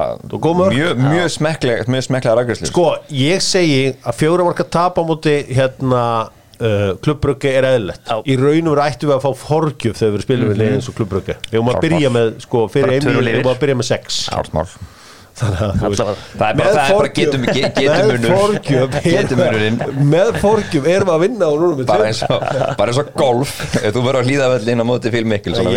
[0.75, 5.37] mjög, mjög smekklega mjög smekklega rækvæslu Sko, ég segi að fjóra marka tap á móti
[5.55, 6.03] hérna
[6.61, 8.05] uh, klubbruggi er eðlilegt.
[8.07, 8.17] Já.
[8.25, 10.89] í raun og veru ættum við að fá forgjöf þegar við spilum við liðið eins
[10.93, 13.91] og klubbruggi við höfum að byrja með, sko, fyrir tvö við höfum að byrja með
[13.95, 14.25] sex.
[15.41, 16.01] Þannig að þú veist
[16.37, 18.33] Það er bara, það er bara getum, ge- getum með munur.
[18.35, 19.79] forgjöf Getum munurinn.
[20.11, 21.49] með forgjöf erum við að vinna
[21.89, 22.45] bara eins og,
[22.77, 23.55] bara eins og golf.
[23.81, 25.13] Ef þú verður að hlýða völlin á móti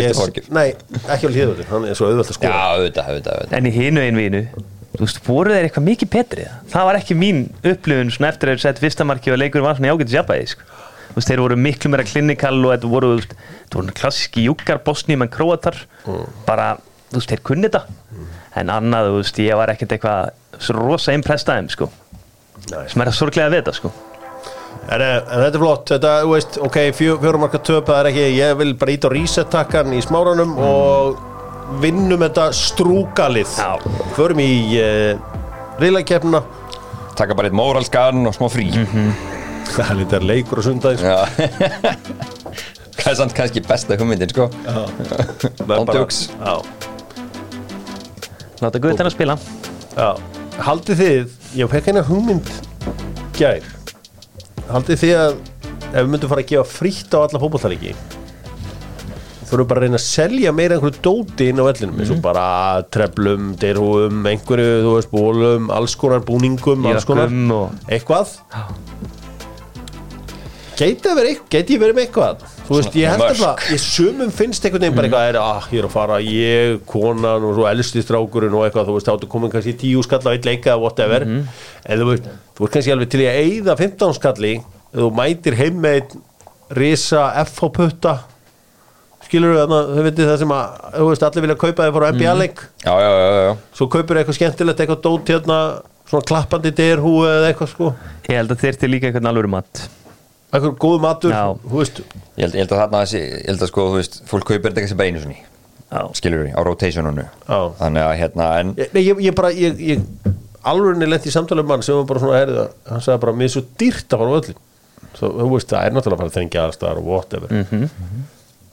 [0.02, 0.66] vittu fórkjöf Nei,
[1.06, 2.36] ekki á hlýðvöldi, hann er svo auðvöld að
[3.14, 4.42] auðvitað En í hinu einvínu
[4.94, 6.44] Þú veist, voru þeir eitthvað mikið betri?
[6.70, 9.74] Það var ekki mín upplifun svona eftir að þeir sett fyrsta marki og leikur var
[9.74, 10.68] svona jágætis jafnvægi sko.
[11.08, 14.46] Þú veist, þeir voru miklu meira klinikal og þetta voru, þú veist, þetta voru klassíski
[14.46, 15.80] júkar, bosni, menn króatar.
[16.46, 16.68] Bara,
[17.10, 17.82] þú veist, þeir kunni þetta.
[18.62, 21.90] En annað, þú veist, ég var ekkert eitthvað svo rosa imprestaðum, sko.
[22.70, 22.86] Nei.
[22.88, 23.90] sem er að sorglega að vita, sko.
[24.84, 28.00] En, eh, en þetta er flott, þetta, þú veist, ok, fjó, fjórum marka töp, það
[28.00, 31.33] er ekki, ég vil bara íta á reset-takkan í smáranum og
[31.82, 33.56] vinnum þetta strúkalið.
[33.58, 33.78] Já.
[34.16, 34.50] Förum í
[34.80, 35.16] uh,
[35.82, 36.42] riðlakefnina,
[37.14, 38.68] Taka bara eitt móralskan og smá frí.
[39.74, 41.04] Það er lítið leikur og sundagins.
[41.04, 41.94] Já.
[43.04, 44.48] Það er samt kannski besta hugmyndin, sko.
[45.78, 46.54] Ándjóks Já,
[48.62, 49.36] Láta Guðan að spila.
[49.94, 50.08] Já.
[50.64, 52.52] Haldið þið, ég fekk hérna hugmynd
[53.34, 53.66] gær,
[54.70, 55.32] haldið þið að
[55.94, 57.94] ef við myndum fara að gefa frítt á alla fótballtalegi,
[59.50, 62.46] þurfum bara að reyna að selja meira einhverju dóti inn á vellinum eins og bara
[62.94, 68.34] treflum, derhúum, einhverju, þú veist, bólum, alls konar búningum, alls konar, og eitthvað?
[70.74, 72.40] Ég verið með eitthvað?
[72.64, 75.78] Þú veist, ég held það, ég sumum finnst einhvern veginn bara eitthvað, er, ah, ég
[75.82, 79.52] er að fara, ég, konan og svo elsti strákurinn og eitthvað, þú veist, áttu komin
[79.52, 82.26] kannski tíu skall á eitt leika whatever, en þú veist,
[82.56, 84.54] þú veist kannski alveg til í að eyða 15 skalli,
[84.96, 86.16] þú mætir heim með
[86.74, 88.16] risa FH putta,
[89.34, 92.62] skilur þarna, þau veitir það sem að, þú veist, allir vilja kaupa þig fór NBA-leik,
[92.84, 93.56] Já, já, já, já.
[93.74, 95.58] Svo kaupir eitthvað skemmtilegt, eitthvað dót hérna,
[96.08, 97.90] svona klappandi derhú eða eitthvað sko,
[98.30, 99.82] ég held að þeir til líka eitthvað alvöru mat.
[100.54, 101.44] Eitthvað góð matur, Já.
[101.66, 101.96] þú veist,
[102.38, 104.70] Ég held, ég held að þarna þessi, ég held að sko, þú veist, fólk kaupir
[104.70, 105.38] þetta ekki bara einu sinni.
[105.94, 107.58] Já, skilur við, á rotationunu Já.
[107.80, 110.30] Þannig að hérna, en Nei, ég, ég bara, ég, ég
[110.64, 113.52] alveg lent í samtalið mann sem var bara svona herrið hann sagði bara, mér er
[113.54, 114.62] svo dýrt að fara á öllin
[115.18, 117.50] þú veist, það er náttúrulega bara að þengja aðstæðar og whatever.
[117.52, 117.84] Mm Mhm.
[117.84, 118.22] -hmm.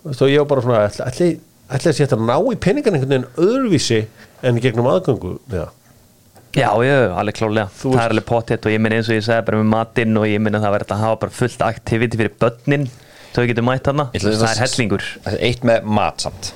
[0.01, 0.79] Þú, ég var bara svona,
[1.11, 1.29] ætli
[1.71, 3.99] að sé þetta að ná í peningan einhvern veginn öðruvísi
[4.43, 5.35] en gegnum aðgöngu?
[5.53, 5.67] Já.
[6.51, 9.15] Já, já, alveg klálega Þú Það veist- er alveg pottet og ég minn eins og
[9.15, 11.61] ég segi bara með matinn og ég minn að það verður að hafa bara fullt
[11.63, 12.89] aktiviti fyrir börnin
[13.31, 15.03] við getum mætt hana Það er hellingur.
[15.39, 16.49] eitt með mat samt.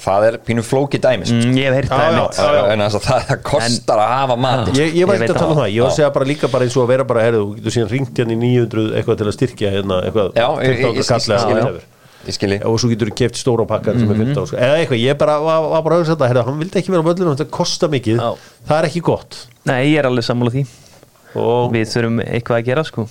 [0.00, 2.22] Það er pínu flóki dæmis mm, Ég hef heyrt það já.
[2.22, 2.62] mitt já.
[2.72, 5.50] En þess að það, það kostar að hafa mat ég, ég var veit að tala
[5.52, 5.68] um það.
[5.74, 7.74] ég var að segja bara líka bara eins og að vera bara, herrið, þú getur
[7.76, 11.36] síðan ringt hérna í 900 eitthvað til að styrkja hérna eitthvað Já, ég- ég- 15
[11.36, 11.80] ég- kall
[12.28, 12.66] já, já.
[12.70, 14.60] og svo getur þú keft stóra pakkar sem er 15 sko.
[14.60, 17.04] eða eitthvað, ég bara var, var bara að hugsa þetta herra, hann vildi ekki vera
[17.04, 18.30] á völlunum, þetta kostar mikið Já.
[18.70, 20.64] það er ekki gott Nei, ég er alveg sammála því
[21.40, 23.06] og Við þurfum eitthvað að gera sko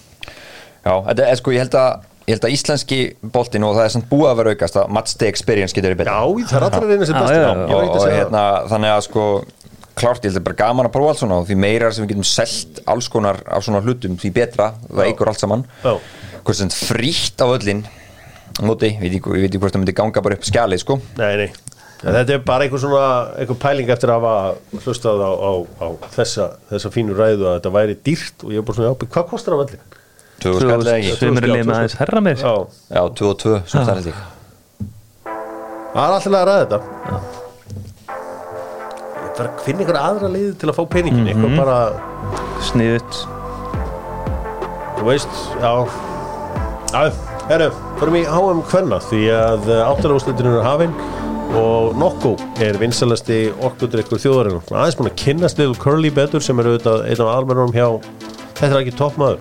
[0.83, 2.97] Já, þetta er sko, ég held að Ég held að íslenski
[3.35, 6.21] boltinn og það er samt búið að vera aukast að matchday experience getur verið já,
[6.23, 7.49] betra það er allra reyna sem Já, best já, já.
[7.51, 9.25] ég var og, ekki að og segja hérna, þannig að sko
[9.99, 12.13] klárt, ég held að bara gaman að prófa allt svona og því meira sem við
[12.13, 15.91] getum selt alls konar af svona hlutum, því betra, það eigur allt saman Já.
[16.39, 17.83] hvort sem frítt á öllin
[18.61, 20.99] móti, ég veit ekki, ég veit ekki hvort það myndi ganga bara upp skjalið sko.
[21.17, 21.47] Nei, nei,
[22.03, 23.07] en þetta er bara einhver svona
[23.39, 27.73] einhver pæling eftir að hafa hlustað á, á, á þessa, þessa fínu ræðu að þetta
[27.79, 29.83] væri dýrt og ég er bara svona, já, hvað kostar á völlin?
[30.43, 31.17] Tvö skall eða ekki?
[31.17, 32.53] Svimur er liðið með aðeins herra með Já,
[32.91, 34.25] Já, 2 og 2, sem það er líka
[35.93, 36.79] það er alltaf að ræða þetta.
[39.23, 41.77] Ég þarf að finna einhver aðra leiði til að fá peningin eitthvað bara,
[42.63, 43.19] Sniðut
[44.97, 45.71] þú veist, já.
[46.93, 47.01] Já,
[47.49, 47.69] herru,
[48.03, 50.95] förum í HM Kvenna því að áttalagúslutinu er hafinn
[51.55, 56.67] og Nokko er vinsalasti orkudrykkur þjóðarinn aðeins búin að kynnast Little Curly betur sem er
[56.67, 57.85] auðvitað einn af almennum hjá
[58.57, 59.39] þetta er ekki toppmaður.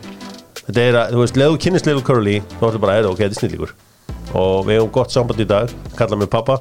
[0.61, 3.35] Þetta er að, þú veist, leðu kynnist Little Curly þá ertu bara, er ok, þetta
[3.35, 3.75] er snillíkur
[4.39, 6.61] og við hefum gott samband í dag kalla mig pappa.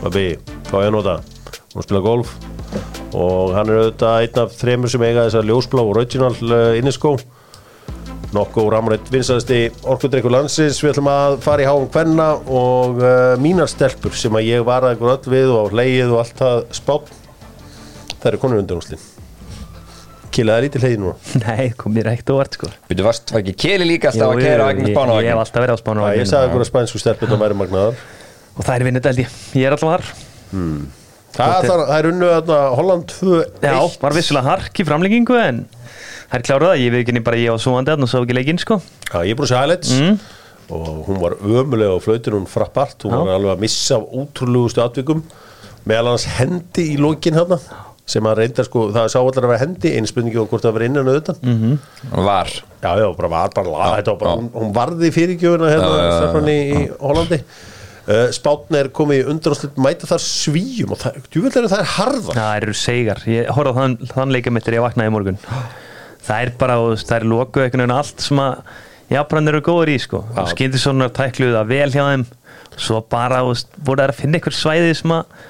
[0.00, 0.26] Babi,
[0.70, 1.18] hvað er að nota?
[1.74, 2.32] Hún spila golf.
[3.12, 7.18] Og hann er auðvitað einn af þremur sem eiga þessa ljósblá original uh, inniskó
[8.36, 9.60] nokkuð ramrætt vinsaðasti
[9.92, 10.80] orkudrykkur landsins.
[10.82, 14.96] Við ætlum að fara í háum kvenna og uh, mínar stelpur sem að ég varaði
[14.96, 17.12] einhver öll við og leið og allt það spátt.
[18.22, 19.00] Það eru konur undanúslin
[20.32, 21.14] Kili, það er lítið leiði núna?
[21.42, 22.70] Nei, kom mér ekkert óvart sko.
[22.88, 25.28] Byrju varst, var ekki Keli líka alltaf Jú, að jú, keira á jú, Agnes ég,
[25.28, 28.00] hef alltaf verið á spánu Ég sagði að spænsku stelpun og væri magnaðar.
[28.56, 29.36] Og það er vinnut held ég.
[29.58, 30.08] Ég er alltaf þar.
[31.32, 32.30] Það er, það er unnu
[32.76, 35.62] Holland 2-1 Já, var vissulega hark í framlengingu en
[36.32, 38.60] það er klárað að ég veit ekki bara ég var svoandi og svo ekki leikinn
[38.60, 38.78] sko.
[39.10, 39.92] Já, ég að segja highlights.
[40.72, 43.18] Og hún var ömulega á flautinu, hún frappart hún Já.
[43.20, 45.20] var alveg að missa af ótrúlegustu atvikum.
[45.84, 47.58] Meðal hans hendi í lokin hérna
[48.08, 49.92] sem að reynda sko, það sá allar að vera hendi.
[49.92, 52.24] Einu spurningi og hvort það var innan auðvitað mm -hmm.
[52.24, 52.50] Var.
[52.82, 54.36] Já, já, bara var bara laga, þetta var bara, já.
[54.36, 57.40] hún, hún varði fyrirgjöfuna hérna, Já, já, já, stelpan í, í Hollandi.
[58.02, 61.90] Uh, Spátn er komið í undanúrslit mæta þar svíjum og það, djúvel er það er
[61.94, 65.14] harða Það eru segar, ég horfði á þann, þann leika mitt þegar ég vaknaði í
[65.14, 65.38] morgun
[66.22, 68.74] Það er bara, það er lokuð einhvern veginn allt sem að
[69.12, 70.22] Japan eru góður í sko.
[70.52, 72.26] Skyndir svona tækluðu það vel hjá þeim.
[72.80, 75.42] Svo bara, voru það að finna einhver svæði sem að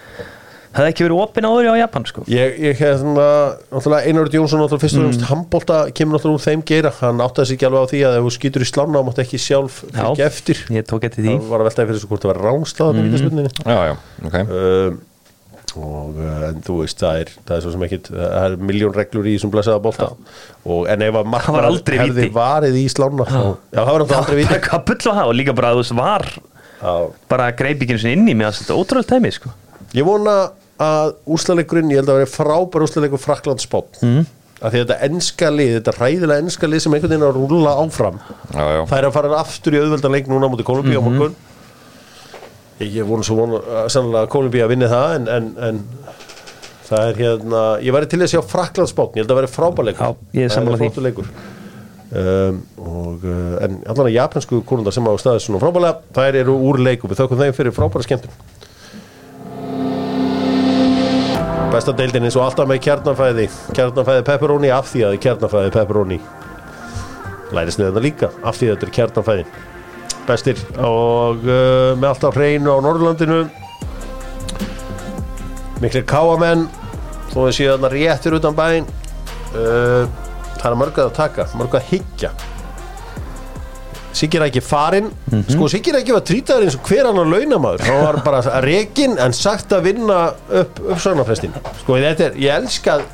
[0.73, 2.23] Það hefði ekki verið opinn áður á Japan sko.
[2.33, 3.27] Ég, ég hef svona,
[3.69, 7.51] náttúrulega Einar Jónsson náttúrulega fyrst og fremst handbólta kemur náttúrulega úr þeim geira, hann áttaði
[7.51, 10.31] sig ekki alveg á því að ef þú skýtur í slána mátt ekki sjálf fylgja
[10.31, 11.35] eftir, ég tók eftir því.
[11.43, 13.95] það var að veltaði fyrir þessu hvort það var í vítaspilninni Já, já,
[14.31, 14.39] ok.
[14.41, 14.97] Um,
[15.81, 18.97] og uh, en þú veist það er, það er svo sem ekkit það er miljón
[18.97, 20.09] reglur í þessum blessaða bólta
[20.69, 23.83] og en ef að Það aldrei hefði varið í slána þá, já.
[23.83, 26.29] Það var aldrei víti Hvað var það og líka bara, þú veist, var
[26.83, 26.95] Já.
[27.31, 29.53] bara greip ekki einu sinni inn í mig að þetta ótrúlega tæmi sko.
[29.95, 30.37] Ég vona
[30.83, 34.25] að úrslaleikurinn, ég held að vera frábær úrslaleikur Frakland spátt mm.
[34.59, 37.53] að því að þetta enska lið, þetta ræðilega enska lið sem einhvern veginn er að
[37.53, 38.83] rúlla áfram Já, já.
[38.91, 41.37] það er að fara aftur í auðveldan leik núna mútið Kolumbíu á morgun
[42.81, 45.83] ég, vona svo að sannlega að Kolumbíu að vinni það en, en, en
[46.89, 49.89] það er hérna ég væri til að sjá Frakland spátt, ég held að vera frábær
[49.89, 50.07] leikur.
[50.07, 50.89] Já, ég er sammála því.
[50.89, 51.33] flottur leikur.
[52.13, 56.59] Um, og, uh, en allan að japansku konundar sem á staðið svona frábærlega, þær eru
[56.69, 58.37] úr leikum við þökkum þeim fyrir frábæra skemmtun.
[61.73, 63.47] Besta deildin eins og alltaf með kjarnafæði.
[63.73, 66.19] Kjarnafæði pepperoni af því að það er kjarnafæði pepperoni.
[67.57, 69.47] Lærist niður þetta líka af því að þetta er kjarnafæði
[70.29, 70.61] Bestir.
[70.79, 73.41] Og uh, með alltaf hreinu á Norrlandinu
[75.83, 76.69] Miklir káamenn
[77.33, 78.89] Þó að séu þarna réttir utan bæinn.
[79.57, 80.05] Uh,
[80.63, 82.31] Það er mörg að taka Mörg að hyggja.
[84.13, 85.09] Siggir ekki farinn.
[85.49, 87.83] Sko Siggir ekki var trýtaður eins og hver annar launamaður.
[87.89, 90.19] Hann var bara rekin en sagt að vinna
[90.61, 93.09] upp uppsagnarfrestin Sko þetta er, ég elska að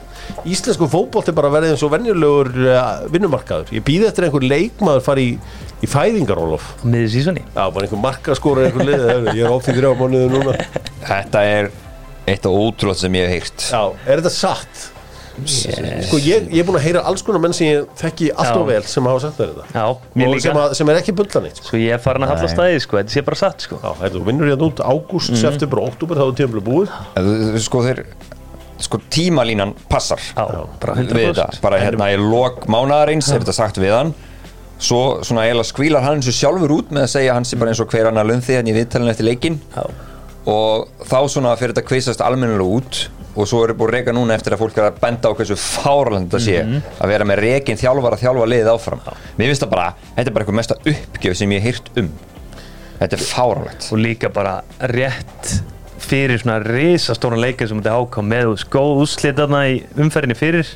[0.50, 2.82] Íslensku fótbolt er bara verið eins og venjulegur uh,
[3.14, 3.70] vinnumarkaður.
[3.78, 5.38] Ég býði eftir einhver leikmaður fari í,
[5.82, 7.42] í fæðingarólof miður sísoni.
[7.54, 10.54] Já, bara einhver markaskóra einhver lið Ég er oft í þrjá mánuðu núna.
[11.06, 11.72] Þetta er
[12.28, 13.66] eitt af ótrúlega sem ég hef heyrt.
[13.70, 14.86] Já, er þetta satt?
[15.38, 18.56] Sko ég, ég er búin að heyra alls konar menn sem ég þekki allt Já.
[18.58, 19.66] og vel sem hafa sagt þér þetta.
[19.70, 19.84] Já,
[20.18, 20.44] mér og líka.
[20.48, 21.68] sem, að, sem er ekki bullan eitt sko.
[21.70, 23.78] Svo ég er farin að halla staðið sko, þetta sé bara satt sko.
[23.84, 27.62] Já, þú vinnur hérna út ágúst, september og oktober þá er tímafélag búið.
[27.68, 28.02] Sko þeir
[28.78, 30.22] Sko tímalínan passar.
[30.22, 30.44] Já,
[30.78, 31.48] bara við þetta.
[31.50, 34.12] 100% bara hérna í lok mánaðarins er þetta sagt við hann
[34.78, 37.72] svo svona eiginlega skvílar hann eins og sjálfur út með að segja hann sé bara
[37.72, 39.60] eins og hver annar lundi hann í viðtalinu eftir leikinn.
[39.74, 39.86] Já.
[40.48, 43.00] og þá svona fyrir þetta kveisast almennilega út
[43.38, 45.56] og svo er búið að reyka núna eftir að fólk er að benda á hversu
[45.60, 46.62] fárland þetta sé
[46.98, 49.02] að vera með rekin þjálfar að þjálfa liðið áfram.
[49.36, 52.08] Mér finnst það bara, þetta er bara eitthvað mesta uppgjöf sem ég hef heyrt um.
[52.98, 54.56] Þetta er fáralegt og líka bara
[54.90, 55.52] rétt
[56.08, 60.72] fyrir svona risastóran leikir sem þetta ákvað með góð úslit þarna í umferðinni fyrir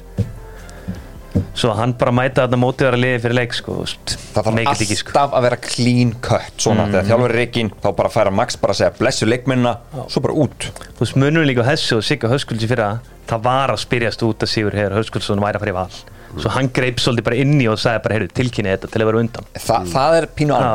[1.55, 5.25] svo hann bara mæta þarna mótiðara liði fyrir leik sko, það þarf alltaf ekki, sko.
[5.25, 8.81] að vera clean cut svona, þegar þjálfur er rekin þá bara færa Max bara að
[8.81, 9.75] segja blessu leikmennina
[10.07, 10.71] svo bara út.
[10.97, 12.89] Þú veist munum líka á þessu og Sigga Höskulds í fyrra
[13.29, 15.91] það var að spyrjast út að Sigur Heiður Höskuldsson væri að fara í val
[16.41, 19.23] svo hann greip svolítið bara inni og sagði bara heyrðu tilkynni þetta til að vera
[19.23, 19.49] undan.
[19.57, 20.71] Þa, það er pínu Já.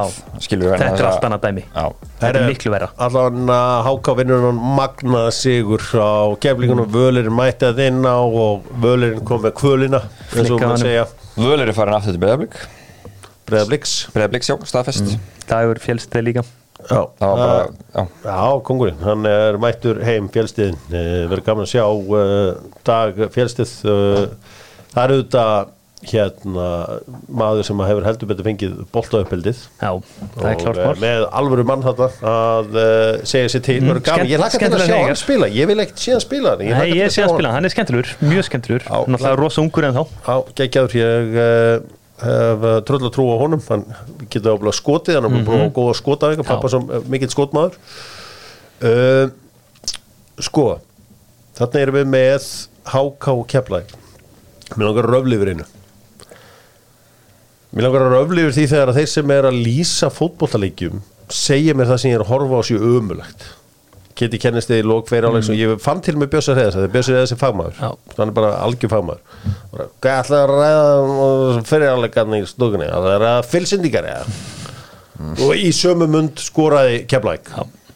[0.61, 1.63] við þetta er allt annað dæmi.
[1.65, 1.85] Já.
[2.21, 2.89] þetta er miklu verra.
[3.07, 8.69] Allan að háká vinnur hann magnaða sigur á keflingunum völurinn mætti að inn á og
[8.83, 10.03] völurinn kom með kvölina
[11.73, 12.61] er farin aftur til Breiðablík
[13.47, 13.97] Breiðabliks.
[14.11, 15.13] Breiðablík sjá, staðfest.
[15.47, 16.43] Dagur fjölstið líka.
[16.87, 17.67] Já, það var bara,
[17.97, 22.59] Uh, já, Já, kongurinn, hann er mættur heim fjölstiðin, uh, verður gaman að sjá uh,
[22.85, 24.27] dag fjölstið uh,
[24.93, 25.73] það er auðvitað
[26.05, 26.65] hérna
[27.25, 29.61] maður sem hefur heldur betur fengið boltauppeldið.
[29.81, 29.89] Já,
[30.35, 30.99] það er klart uh, mál.
[31.01, 34.83] með alvöru mann þarna að uh, segja sér til, gaman, skemmt- ég laka til að
[34.85, 35.49] sjá hann spila.
[35.57, 36.63] Ég vil ekkert sé hann spila hann.
[36.69, 38.85] Nei, ég sé að spila, hann er skemmtilegur, mjög skemmtilegur.
[38.85, 38.97] Já.
[39.09, 41.75] náttúrulega rosa ungur en þá geggjaður, ég uh,
[42.21, 43.65] hef tröll að trúa honum.
[43.67, 43.85] Hann
[44.29, 46.43] getur ábúinlega skotið, hann er búin að góða skota Já.
[46.45, 47.81] pappa sem uh, mikill skotmaður.
[50.45, 50.67] Sko
[51.57, 52.51] þarna erum við með
[52.93, 53.95] HK og Keflæk
[54.77, 55.67] mér langar að röfli yfir einu.
[57.75, 61.75] Mér langar að röfli yfir því þegar að þeir sem er að lýsa fótbollaleikjum segja
[61.75, 63.47] mér það sem ég er að horfa á sér ömulegt
[64.17, 66.93] Kitty kennist þið í lók fyrir áleik og ég fann til með Bjössa Hreðas þegar
[66.95, 67.75] Bjössa Hreðas er fagmaður.
[67.77, 67.89] Já.
[68.17, 69.35] hann er bara algjör fagmaður.
[69.73, 72.87] Bara, hvað ætlaði að ræða fyrir áleikarni í stúkunni?
[72.89, 74.09] Það er að fylsindíkar
[75.17, 77.49] og í sömu mund skoraði Keflæk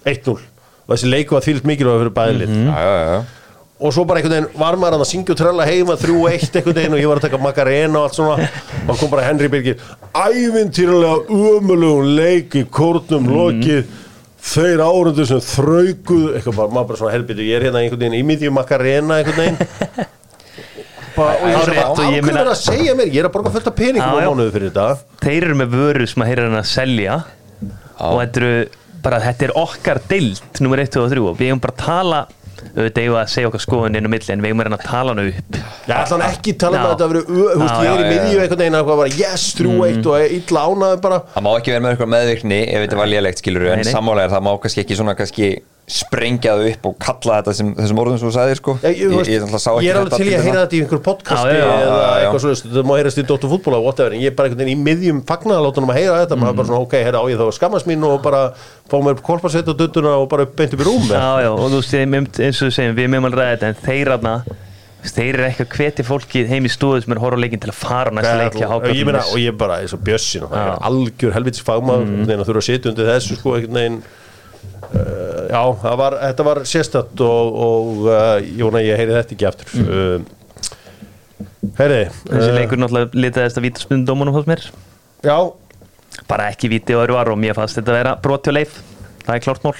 [0.10, 3.41] 1-0 og þessi leiku var þýlt mikilvæg fyrir já, já, já
[3.82, 6.96] og svo bara einhvern veginn var maður að syngja og trölla heima 3-1 einhvern veginn
[6.98, 8.50] og ég var að taka Macarena og allt svona.
[8.86, 9.82] Og kom bara Henry Birgir
[10.14, 13.98] ævintýrlega umulugun leik í kórnum lokið.
[14.42, 18.18] Þeir árundu sem þraukuð eitthvað bara, maður bara svona helbitur, ég er hérna einhvern veginn
[18.18, 20.08] í miðjum Macarena einhvern veginn.
[21.12, 23.10] Bara, og ég er ég ákveður meina- að segja mér?
[23.12, 24.86] Ég er að borga fullt af peningum á mánuðu fyrir þetta.
[25.20, 27.18] Þeir eru með vöru sem að heyra hann að selja
[28.00, 28.54] og þetta eru
[29.04, 32.22] bara þetta er okkar deild nummer 1 og 3 og við eigum bara að tala
[32.72, 34.86] auðvitað eigum við að segja okkar skoðun inn á milli en við eigum að að
[34.86, 35.58] tala hann upp.
[35.88, 36.86] Ég ætla hann ekki að tala um Já.
[36.86, 38.44] að þetta verið, þú veist, Já, ég er í já, já, miðju já.
[38.46, 41.20] einhvern veginn að bara yes, 3-1 og er illa ánaði bara.
[41.36, 44.36] Það má ekki vera með eitthvað meðvirkni ef þetta var lélegt skilur en sammálega er
[44.36, 45.52] það má kannski ekki svona kannski
[45.92, 48.76] sprengja það upp og kalla þetta sem, þessum orðum sem þú sagðir sko.
[48.86, 52.00] Ég, ég, ég, ég, er alveg til ég að heyra þetta í einhver podcasti eða
[52.22, 54.64] eitthvað svona, það má heyrast í Dóttur fútból og whatever, en ég er bara einhvern
[54.64, 57.42] veginn í miðjum fagnaðalátunum að heyra þetta, maður er bara svona, ok, heyra á ég
[57.42, 58.42] þá að skammast mín og bara
[58.88, 62.04] fá mér kolparsveit og duttuna og bara beint upp í rúm já, já, og þú
[62.08, 64.36] meðum- eins og við segjum, við meðum alveg ræða þetta en þeir aðna
[65.02, 67.72] þeir eru eitthvað hveti fólki heim í stóðu sem er að horfa á leikin til
[67.72, 70.04] að fara á næsta leik og ég meina, HK og ég er bara eins og
[70.06, 70.74] bjössin og það Já.
[70.74, 72.34] er algjör helvitis fagmaður mm.
[72.36, 73.98] að þurfa að setja undir þessu sko uh,
[75.52, 79.74] já, það var, þetta var sérstætt og, og uh, að ég heyri þetta ekki aftur.
[79.78, 79.88] Mm.
[79.92, 84.68] uh, heyri þessi leikur náttúrulega litaðist að vítaspundum dómunum hos mér.
[85.26, 85.38] Já,
[86.30, 88.78] bara ekki víti og öru var og mér fannst þetta að vera broti og leif.
[89.26, 89.76] Það er klárt mál.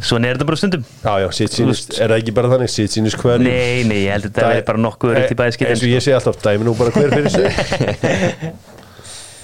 [0.00, 0.84] Svona er þetta bara stundum.
[1.04, 4.30] Já, já, sínist er það ekki bara þannig, sitt sínist hverju nei, nei, ég held
[4.30, 6.64] að þetta er bara nokkuð örugt í bæði skiptin eins og ég segi alltaf, dæmi
[6.64, 7.44] nú bara hver fyrir sig.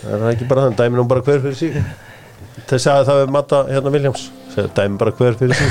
[0.07, 1.76] Er það ekki bara þannig, dæmi nú bara hver fyrir sig
[2.70, 5.70] það sagði það við Matta hérna Viljáms sagði dæmi bara hver fyrir sig.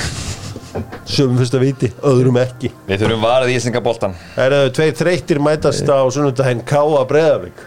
[1.16, 2.70] Sömum fyrst að viti, öðrum ekki.
[2.90, 7.06] Við þurfum varað í Íslingaboltan Það eru tveir þreyttir mætast á sunnundaginn K.A.
[7.08, 7.62] Breiðavík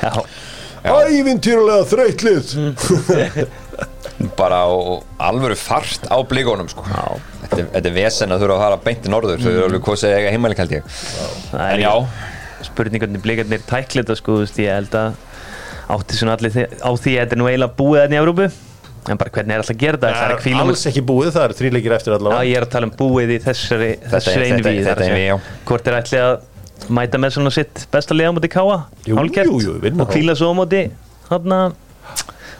[0.00, 0.12] já,
[0.86, 2.52] Ævintýrulega þreytlið
[4.40, 4.70] bara á
[5.28, 6.84] alvöru fart á blíkonum sko.
[6.86, 9.42] þetta, er- þetta er vesen að þurfa að fara beint í norður.
[9.42, 10.94] Þau eru alveg kosið eiga heimælik held ég.
[11.60, 11.92] En já,
[12.70, 15.18] spurningarnir blikarnir tæklita sko, þú veist, ég held að
[15.88, 18.46] átti svona allir á því að þetta er nú eiginlega búið þarna í Európu
[19.06, 20.10] en bara hvernig er alltaf að gera þetta?
[20.18, 22.72] Það er kvíla Alls ekki búið, það eru þrýleikir eftir Já, allavega ég er að
[22.74, 25.36] tala um búið í þessari, þessari einvígi, já.
[25.68, 26.34] Hvort er ætli að
[26.98, 30.82] mæta með svona sitt besta liða á móti Káa vinna og kvíla svo á móti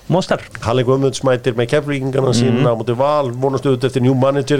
[0.06, 0.38] Mostar.
[0.62, 2.66] Halli Guðmunds mætir með keflíkingarna sína Mhm.
[2.70, 4.58] á móti val, vonast auðvitað eftir new manager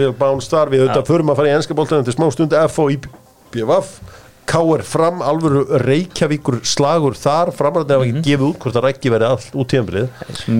[0.50, 4.00] þar, við auðvitað förum að fara í ennska boltan eftir smá stund F og IBVF
[4.46, 4.82] K.R.
[4.86, 8.20] fram, alvöru Reykjavíkur slagur þar, framarðin hafa Mhm.
[8.20, 10.08] ekki gefið út hvort að Reykjavík verði allt út tíðanbilið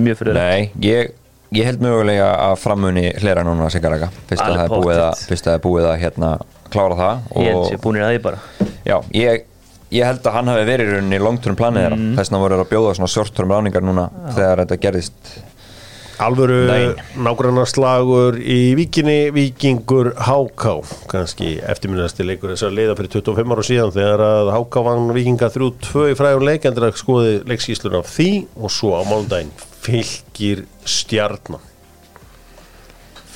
[0.03, 1.11] mjög fyrir nei, ég
[1.55, 5.45] ég held mögulega að framuni hlera núna Sigaraka, fyrst að það er búið að fyrst
[5.47, 6.31] að það er búið að hérna
[6.69, 8.37] klára það ég held og sér búinir að því bara.
[8.85, 9.43] Já, ég
[9.89, 11.95] ég held að hann hafi verið í rauninni long-term planið þeirra.
[11.95, 12.15] Mhm.
[12.17, 15.37] þess vegna voru þeir að bjóða svona short-term ráningar núna þegar þetta gerðist
[16.17, 16.63] Alvöru
[17.21, 20.79] nágrannarslagur í Víkinni, Víkingur HK,
[21.11, 25.51] kannski eftirminnasti leikur þess að leiða fyrir 25 ára síðan þegar að HK vann Víkinga
[25.53, 29.53] 3-2 í fræðum leik en það skoði leikskíslun af því og svo á málundaginn
[29.85, 31.61] fylgir stjarnan.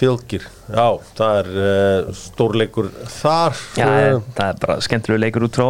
[0.01, 0.87] Fylgir, já,
[1.21, 2.89] það er uh, stórleikur
[3.21, 3.63] þar.
[3.77, 5.69] Já, uh, það er bara skemmtilegu leikur út frá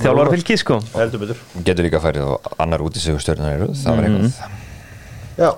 [0.00, 0.80] þjálfara fylki sko.
[0.96, 1.46] Heldur betur.
[1.60, 4.62] Getur líka færið og annar út í sig stjórnar eru, það var eitthvað.
[5.36, 5.50] Já,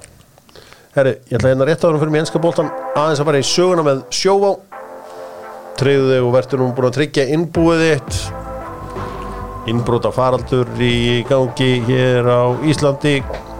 [0.96, 3.84] herri, ég ætla hérna rétt árum fyrir mig enska bóltan aðeins að fara í söguna
[3.86, 4.54] með sjóvá.
[5.78, 8.18] Treyðu þig og verður nú búin að tryggja innbúið þitt.
[9.68, 13.18] Innbróta faraldur í gangi hér á Íslandi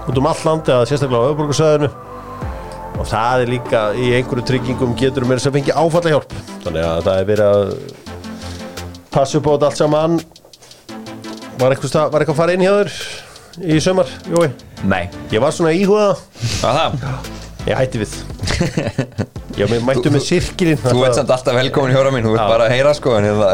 [0.09, 1.91] út um all landi að sérstaklega á öfburgarsæðinu
[2.99, 6.33] og það er líka í einhverju tryggingum getur mér sem fengi áfalla hjálp
[6.65, 7.75] þannig að það er verið að
[9.13, 10.21] passa upp á þetta allt saman.
[11.59, 13.28] Var eitthvað, var eitthvað að fara inn hjá þér
[13.63, 14.49] í sömar, Jói?
[14.89, 16.65] nei, Ég var svona að íhuga það?
[16.69, 17.37] Að það
[17.69, 18.13] Ég hætti við.
[19.59, 22.69] Já, mér mættu með sirkilinn Þú ert samt alltaf velkomin hjóra mín, þú ert bara
[22.69, 23.49] að heyra sko en hérna,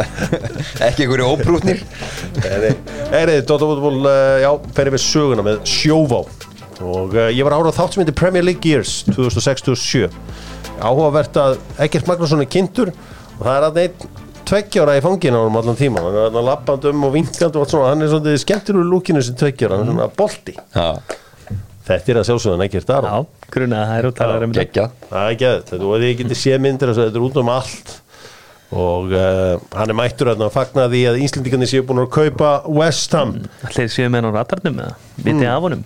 [0.86, 1.80] ekki einhverju óprútnir.
[2.44, 6.20] Erið, Dóttarfútból, uh, já, ferir við söguna með sjóvá.
[6.84, 10.08] Og uh, ég var árað þátt sem heitir Premier League Years 2006-2007
[10.82, 15.44] Áhugavert að Ekkert Magnússon er kynntur Og það er að einn tveggjára í fangina á
[15.46, 17.90] hann allan tíma Hann er lappand um og vinkand og allt svona.
[17.92, 19.80] Hann er svona skemmtur úr lúkinu sem tveggjára.
[19.80, 20.56] Hann er svona bolti.
[20.74, 20.88] Já,
[21.84, 23.16] Þetta er að sjálfsögðan ekkert Já,
[23.52, 24.84] grunna að það er út að um þetta.
[25.10, 27.92] Það er ekki að þetta, og þið getið sé myndir þetta er út um allt.
[28.74, 33.12] Og uh, hann er mættur að fagna því að Íslendingarnir séu búin að kaupa West
[33.14, 33.36] Ham.
[33.68, 34.96] Allir séu með hann á ratarnum eða?
[35.20, 35.84] Vitið af honum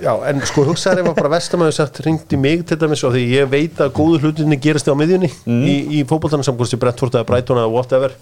[0.00, 3.24] Já, en sko hugsaður ef að bara vestamæður sagt ringdi mig til dæmis og því
[3.34, 7.28] ég veit að góðu hlutinni gerist á miðjunni í, í fótboltanum samkvæmst í Brentford eða
[7.28, 8.14] Brighton eða whatever.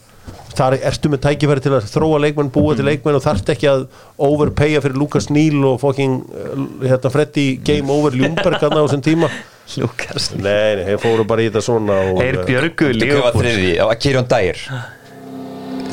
[0.59, 3.85] Þar ertu með tækifæri til að þróa leikmenn, búa til leikmenn og þarft ekki að
[4.27, 9.05] overpaya fyrir Lukas Níl og fucking uh, hérna Freddy Game Over Ljungberg hann á þessum
[9.07, 9.31] tíma.
[9.79, 14.31] Lukas Nei, nei, þeir fóru bara í þetta svona og, Þeir björgu Leopold það Kirjón
[14.33, 14.63] Dyer.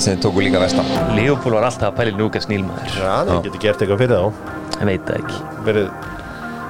[0.02, 0.88] Sem tóku líka vestan.
[1.16, 4.90] Leopold var alltaf að pæli Lukas Nílmaður Já, þeir getur gert eitthvað fyrir þá Ég
[4.90, 5.42] veit það ekki.
[5.66, 5.90] Verið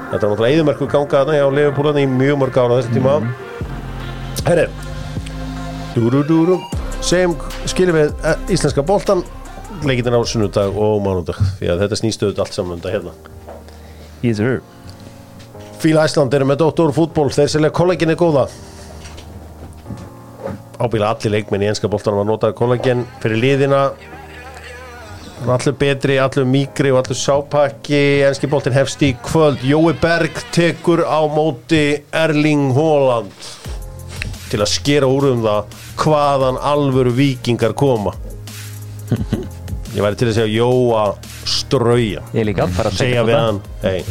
[0.05, 3.15] Þetta var náttúrulega eðumerku ganga þarna hjá Leifupúlan í mjög mörg ára þessi tíma.
[4.45, 4.67] Herri
[5.95, 6.59] Dúru dúru
[7.03, 7.33] Segjum
[7.65, 9.23] skiljum við eh, íslenska boltan
[9.85, 13.15] Leikitin á sunnudag og mánudag Því að þetta snýstu auðvitað allt saman undan hérna.
[14.21, 14.61] Yes sir.
[15.81, 18.47] Fíla Æsland eru með Dóttor fútból Þeir selja kolleginni góða.
[20.79, 23.87] Ábíla allir leikmenn í enska boltanum að nota kollegin fyrir liðina
[25.43, 28.23] Allur betri, allur mýgri og allur sápakki.
[28.25, 29.61] Enski boltin hefst í kvöld.
[29.67, 33.49] Jói Berg tekur á móti Erling Haaland
[34.49, 38.15] Til að skera úr um það Hvaðan alvöru vikingar koma.
[39.95, 41.03] Ég væri til að segja Jóa
[41.47, 42.23] strauja.
[42.35, 43.61] Ég líka bara að segja við hann.
[43.83, 44.01] Hey,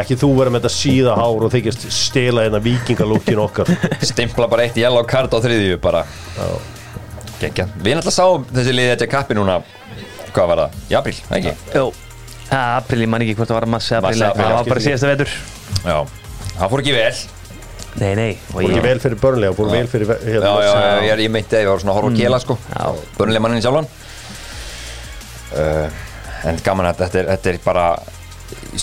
[0.00, 3.72] ekki þú vera með þetta síða hár og þykist stela hérna vikingalúkin okkar.
[4.12, 6.06] Stimpla bara eitt yellow card á þriðju bara.
[7.36, 9.58] Gekja Við náttúrulega sáum þessi liðið þetta kappi núna
[10.36, 10.76] Hvað var það?
[10.92, 11.54] Í apríl, ekki?
[11.74, 11.86] Jó
[12.56, 15.32] April, ég man ekki hvort það var massi april Það var bara síðasta vetur.
[15.82, 15.96] Já.
[16.56, 17.16] Það fór ekki vel.
[17.96, 18.32] Nei, nei.
[18.52, 21.32] Og fór ekki vel fyrir börnlega fór vel fyrir Já, hérna, já, já, ég, ég
[21.32, 22.56] meinti að ég var svona að horfa á kela sko.
[22.70, 22.84] Já.
[23.16, 23.88] Börnuleg mannin sjálfan.
[25.56, 25.88] Uh,
[26.46, 27.84] En gaman að þetta er, þetta er bara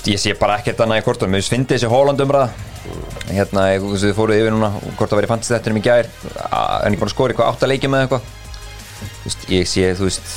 [0.09, 2.49] Ég sé bara ekkert annað í kortum Mér finnst þessi Holland umræða.
[3.29, 5.83] Hérna, ég- þú veist, þið fóruð yfir núna Hvort það verið fantast þetta um í
[5.85, 6.09] gær.
[6.83, 10.33] En ég búin að skora eitthvað átt að leikja með eitthvað Ég sé, þú veist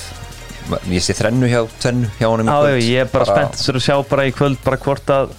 [0.91, 3.85] Ég sé þrennu hjá, tvennu hjá honum í Já, ég er bara spennt fyrir að
[3.87, 5.35] sjá bara í kvöld bara hvort að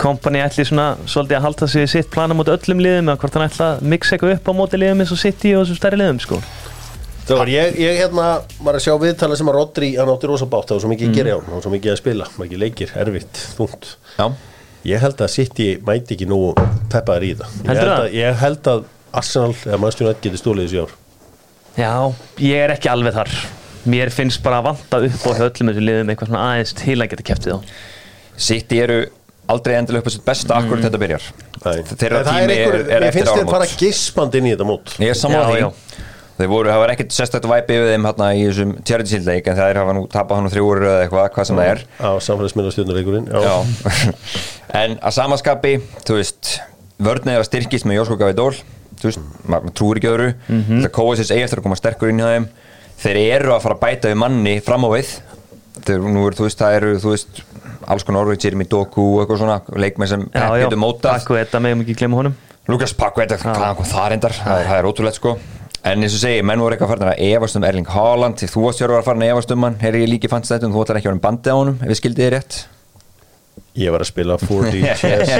[0.00, 3.36] kompani ætli svona svolítið að halda sig í sitt plana móti öllum liðum eða hvort
[3.36, 6.00] hann ætla að mixa eitthvað upp á móti liðum eins og City og þessum stærri
[6.00, 6.38] liðum sko.
[7.26, 8.28] það var ég, ég hérna
[8.64, 11.10] var að sjá viðtala sem að Rodri hann átti rosa bátt það var svo mikið
[11.10, 13.92] að gera hjá hann, hann var svo mikið að spila mikið leikir, erfitt, þungt.
[14.16, 14.26] Já,
[14.94, 16.40] ég held að City mæti ekki nú
[16.90, 17.94] peppaður í það ég held, það?
[17.98, 18.84] að, ég held að
[19.20, 20.98] Arsenal eða Manchester United getur stólið þessi ár.
[21.76, 21.94] Já,
[22.46, 23.40] ég er ekki alveg þar
[23.88, 26.98] Mér finnst bara að vanta upp á hjá öllum þessum liðum eitthvað svona aðeins til
[27.00, 27.60] að geta kæft við þá.
[28.36, 28.98] City eru
[29.50, 30.64] aldrei endilega upp á sitt besta Mm.
[30.64, 31.22] akkurat þetta byrjar.
[31.60, 33.50] Þeirra það tími er, er mér eftir finnst þeir áramót.
[33.50, 34.94] fara gispand inn í þetta mót.
[34.98, 35.72] Ég er Já, því.
[36.40, 39.46] Þeir voru, það var ekkert sérstætt væpi yfir þeim hérna í þessum charity shield leik
[39.50, 41.82] en þeir hafa nú tapað hann þrjú úr eða eitthvað, hvað sem það er.
[42.00, 43.56] Á samfélagsmiðla stjórnuleikurinn Já.
[44.80, 45.74] En að samaskapi,
[46.06, 46.60] þú veist
[47.00, 48.54] vörnið er að styrkist með Jósko Gavidól
[49.00, 50.30] þú veist, maður ma trúir ekki öðru.
[50.48, 50.80] Mm -hmm.
[50.84, 52.48] það Kovacic eigi eftir að koma sterkur inn hjá þeim
[53.00, 55.14] þeir eru að fara að bæta við manni fram á við.
[55.80, 57.40] Þeir, er, þú veist, það eru, veist
[57.90, 61.16] alls konar orðið, Jeremy Doku og eitthvað svona leikmenn sem getur mótað.
[61.16, 62.36] Akku þetta megum ekki glemma honum.
[62.70, 65.38] Lukas hvaðan kom það reyndar það, er ótrúlegt sko.
[65.80, 68.36] En eins og segi, menn voru eitthvað farin að efast um Erling Haaland.
[68.36, 70.68] Því þú varst sjálfur að farin að efast um hann heyri ég líki fannst þetta,
[70.68, 72.58] þú ætlar ekki að vera um bandið á honum ef við skildið þið rétt
[73.78, 75.30] Ég var að spila 4D chess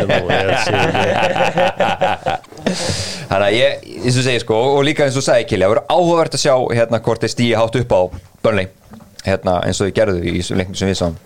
[3.30, 5.86] þannig að ég, eins og segi sko og líka eins og sagði Kili, það voru
[5.90, 8.00] áhugavert að sjá hérna hvort þeir stíði hátt upp á
[8.44, 8.70] Burnley
[9.26, 11.16] hérna eins og þið gerðu í leiknum sem við sáum.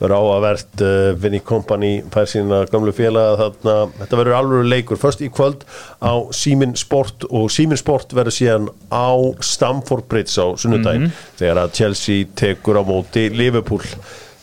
[0.00, 3.76] Verður áhugavert uh, Vinny Company fær sína gamlu félaga þarna.
[4.00, 5.64] Þetta verður alveg leikur, först í kvöld
[6.00, 9.12] á Símin Sport og Símin Sport verður síðan á
[9.44, 13.84] Stamford Bridge á sunnudaginn þegar að Chelsea tekur á móti Liverpool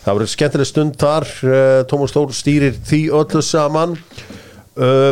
[0.02, 3.98] það verður skemmtileg stund þar uh, Tómas Þór stýrir því öllu saman.
[4.78, 5.12] Uh,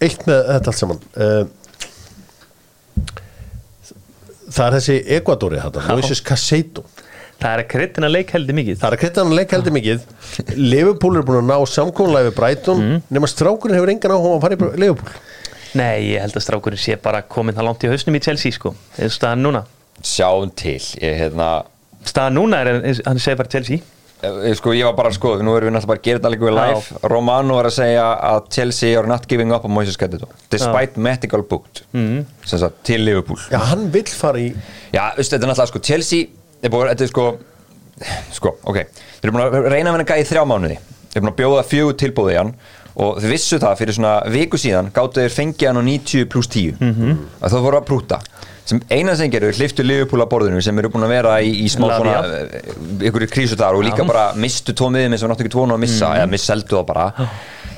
[0.00, 1.02] eitt með þetta allt saman.
[1.16, 1.44] Uh,
[4.50, 6.84] það er þessi Ecuadori þetta, Moises Casado
[7.40, 8.74] Það er að kryddina leik heldur mikið.
[8.76, 10.02] Það er að kryddan leik heldur mikið.
[10.58, 12.82] Liverpool er búin að ná samkónulega við Brighton.
[13.08, 15.14] Nema strákurinn hefur engan áhuga að fara í Liverpool.
[15.80, 18.74] Nei, ég held að strákurinn sé bara komin það langt í hausnum í Chelsea sko.
[18.98, 19.64] Eins og staðan núna.
[20.04, 21.48] Sjáum til, ég hérna
[22.06, 23.82] Staðan núna er, hann segir bara Chelsea.
[24.24, 26.32] Eh, Sko ég var bara að skoða, nú erum við náttúrulega bara að gera þetta
[26.34, 27.04] líka við live.
[27.12, 31.42] Romano var að segja að Chelsea are not giving up on Moises Casado despite medical
[31.42, 32.24] booked mm.
[32.44, 33.40] sem sagt til Liverpool.
[33.52, 34.50] Já, hann vill fara í
[34.92, 36.28] Já, veistu, þetta er náttúrulega sko Chelsea
[36.60, 37.30] er búið, þetta er sko
[38.32, 38.82] sko, ok,
[39.20, 40.76] þeir eru búin að reyna að vinna gæði þrjá mánuði,
[41.10, 42.52] þeir eru búin að bjóða fjögur tilbúði í hann
[43.00, 46.50] og þeir vissu það fyrir svona viku síðan gáttu þeir fengið hann á 90 pluss
[46.50, 47.18] 10 -hmm.
[47.40, 48.20] að það voru að prúta
[48.70, 51.70] sem eina sem gerur, hliftu Liverpool að borðinu sem eru búin að vera í, í
[51.72, 52.74] smá svona eh,
[53.10, 55.86] ykkur krísu þar og líka bara mistu tvo miðum sem náttu ekki tvo nú að
[55.86, 57.08] missa eða misseldu það bara.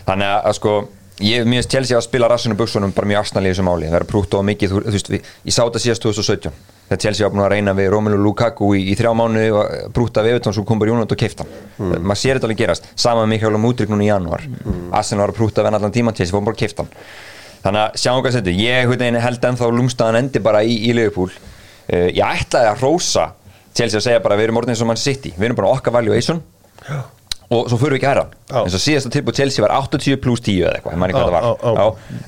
[0.06, 0.74] Þannig að, að sko
[1.22, 3.98] ég mér finnst Chelsea að spila rassinu buksunum bara mjög arsnal í þessu máli, það
[4.00, 6.54] er prútt og mikið þú, þú veist, við, ég sá þetta síðast 2017
[6.88, 10.24] þegar Chelsea var búin að reyna við Romelu Lukaku í, í þrjá mánu og brúta
[10.24, 11.92] við Evertón sem kom bara Jónat og keifta hann.
[12.00, 14.88] Maður sér þetta alveg gerast, sama með Mikael Mútrik núna í janúar, mm.
[14.98, 16.94] Arsenal var að brúta við hann allan tíma Chelsea fór bara keifta hann
[17.62, 18.90] þannig að sjáum hvað þetta, ég
[19.22, 21.30] held ennþá lúmstaðan endi bara í, í Liverpool.
[21.88, 23.30] Uh, ég ætlaði að rósa
[23.72, 25.32] Chelsea að segja bara við erum orðin eins og mann City.
[25.36, 26.42] Við erum bara okkar valuation
[27.52, 28.08] og svo fyrir við ekki
[28.48, 28.60] Já.
[28.62, 30.94] eins og síðasta tilbúið Chelsea var 80 pluss 10 eða eitthvað,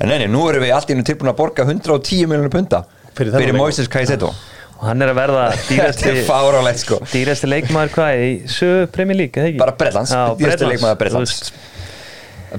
[0.04, 2.82] en neini, nú erum við allt í einu tilbúin að borga 110 miljonur punta
[3.14, 3.54] Fyrir fyrir.
[3.56, 4.32] Moises Caicedo.
[4.74, 6.98] Og hann er að verða dýrasti er sko.
[7.12, 9.60] dýrasti leikmaður hvað í sögu Premier League, eða ekki?
[9.62, 11.52] Bara Bretlands, Já, dýrasti leikmaður Bretlands.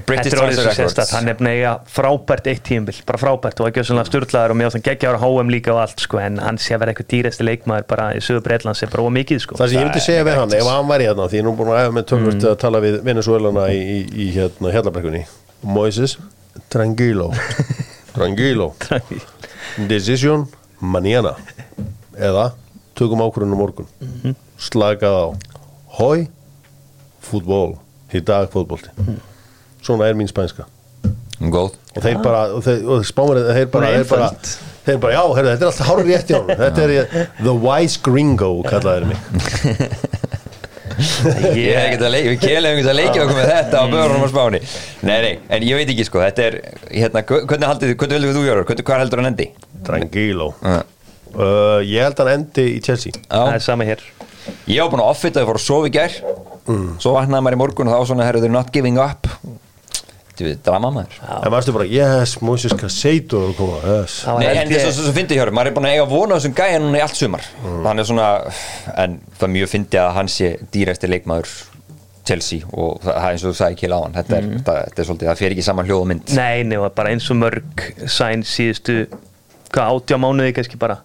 [0.04, 1.12] British Þetta er orðið Transfer Records.
[1.14, 3.60] hann er eiga frábært eitt tíumbil, bara frábært.
[3.62, 6.40] Og ekki svona styrlaður og mjög þannig geggja ára HM líka og allt sko, en
[6.42, 9.56] hann sé að vera eitthvað dýrasti leikmaður bara í sögu Breitlands er bara ómikið sko.
[9.60, 11.54] Það sem ég myndi segja við hann, ef hann væri hérna því ég er nú
[11.56, 15.22] búin að efa með tölvört að tala við Venezuelana í, í, í hérna Hjallabrekkunni
[15.66, 16.18] Moises,
[16.74, 17.30] tranquilo.
[18.12, 18.68] Tranquilo.
[19.88, 20.44] Decision
[20.80, 21.36] mañana.
[22.16, 22.50] Eða
[22.96, 24.36] tökum ákvörðunum morgun.
[24.60, 25.26] Slakað á.
[25.96, 26.28] Hói,
[27.24, 27.78] fútból
[28.14, 28.92] í dag fútbólti
[29.86, 30.66] svona er mín spænska.
[31.52, 31.76] Góð.
[31.96, 34.28] Og þeir bara, og þeir, og spámur þeir bara, Hún er þeir bara,
[34.86, 38.00] þeir bara, já, heyrðu, þetta er alltaf hárur rétt hjá hann þetta er the wise
[38.04, 39.20] gringo kallaðir mig.
[40.96, 44.22] Ég hef ekkert að leikja, við kelum ekkert að leikja okkur með þetta á börunum
[44.24, 44.60] á spáni.
[45.04, 46.56] Nei, nei, en ég veit ekki sko, þetta er
[46.88, 49.48] hérna, hvernig haldið þið, hvernig vildu þú gjöra, hvernig, hvað heldur hann endi?
[49.86, 50.48] tranquilo.
[50.62, 50.78] Uh,
[51.36, 53.12] uh, ég held hann endi í Chelsea.
[53.28, 54.02] Það Já, er sama hér.
[54.70, 56.16] Ég var búin að offita þau fór að sofa í gær.
[57.02, 58.42] Svo vaknaði maður í morgun og þá var svona, herru,
[60.36, 63.42] they're not giving up Þú veit, drama maður en maður stu bara, yes, Moses Casado
[63.42, 64.18] er að koma, yes.
[64.26, 66.38] Það Nei, en þess að svo fyndi hjá maður er búin að eiga vona á
[66.38, 67.48] þessum gæja núna í allt sumar.
[67.86, 68.28] Hann er svona,
[68.96, 71.54] en það er mjög fyndi að hann sé dýræsti leikmaður
[72.26, 74.76] Chelsea og það það er eins og þú sagði ekki á hann þetta er, þetta,
[74.88, 77.28] þetta er svolítið, það fer ekki saman hljóð og mynd Nei, nei, og bara eins
[77.30, 78.96] og mörg sæn síðustu,
[79.70, 80.98] hvað átjá mánuði kannski bara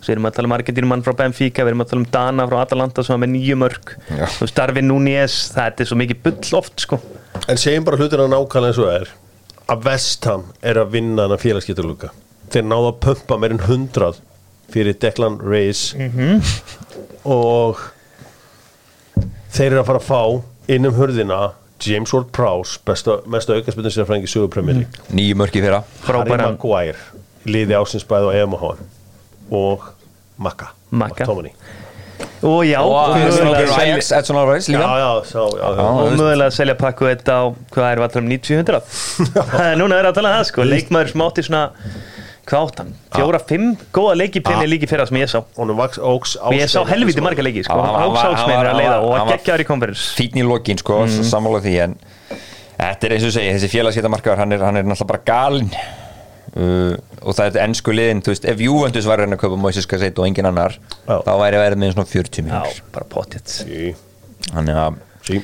[0.00, 2.46] Svo erum við að tala um Argentínumann frá Benfica, við erum að tala um Dana
[2.48, 3.92] frá Atalanta sem var með nýju mörg.
[4.08, 7.00] Þú veist, Darvin Núñez, það er svo mikið bull oft sko.
[7.46, 9.14] En segjum bara hlutina nákvæmlega eins og það er.
[9.70, 12.10] Að Vestham er að vinna hann að félagsgeturluka
[12.50, 14.20] þeir náðu að pumpa meir en 100
[14.70, 15.94] fyrir Declan Rice.
[17.28, 17.80] Og
[19.54, 21.40] þeir eru að fara að fá inn um hurðina
[21.80, 25.04] James Ward-Prowse besta, mesta aukaspindin sér frængi sögur Premier League.
[25.16, 25.82] Nýju mörki fyrra.
[26.06, 26.98] Harry Maguire
[27.48, 28.66] liði ásinsbæð og EMH
[29.50, 29.88] og
[30.38, 31.26] Maka Maka.
[32.42, 34.86] Og já, og mögulega selja- Ajax, Edson Alvarez já, líka.
[34.98, 35.76] Já, sá, já, já.
[35.76, 35.88] Já.
[35.88, 37.42] og mögulega að selja pakku þetta á
[37.72, 40.64] hvað er allir um 90-100 núna er að tala um það sko.
[40.64, 41.62] Leikmaður sem átti svona
[42.50, 45.42] hvað átt hann, fjóra, fimm góða leiki premier líki fyrra sem ég sá.
[45.56, 49.10] Honum vaks óks og ég sá helviti marga leiki sko, áksálsmein var- að leiða og
[49.12, 51.24] var- að geggjaður í konferens fítn í lokin sko, mm.
[51.30, 51.96] sammála því en
[52.80, 55.70] þetta er eins og segja, þessi félagsgeitamarkaður hann er, hann er náttúrulega bara galinn
[56.56, 59.60] uh, og það er ennsku liðin þú veist, ef Juventus var að reyna að kaupa
[59.60, 61.16] Moises Cassetto og engin annar, Já.
[61.26, 63.90] þá væri verið með svona 40 já, miljonir bara potið sí,
[64.50, 65.40] þannig að sí.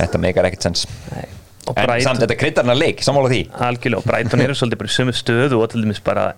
[0.00, 1.24] þetta meikar ekkert sens Nei.
[1.66, 4.56] og en samt Brighton, þetta kryddar hann að leik, sammála því algjörlega og Brighton eru
[4.60, 6.28] svolítið bara í sömu stöðu og til dæmis bara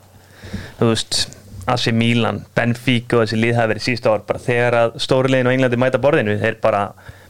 [0.79, 1.27] þú veist
[1.69, 5.51] AC Milan, Benfica og þessi lið hafa verið síðust ár bara þegar að stóri liðin
[5.51, 6.87] á Englandi mæta borðinu þeir bara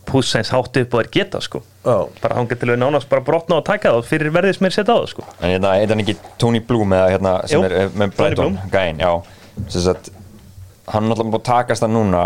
[0.09, 1.97] pússa eins hátt upp og er geta sko Já.
[2.23, 4.95] bara hangið til að nánast bara brotna og taka það fyrir verðið sem er setja
[4.95, 7.77] á það sko en hérna, er hann ekki Tony Bloom eða hérna, sem Jú, er
[7.83, 9.13] eh, með Brighton gæinn, já
[9.69, 10.11] sem sagt,
[10.89, 12.23] hann er náttúrulega búin að takast það núna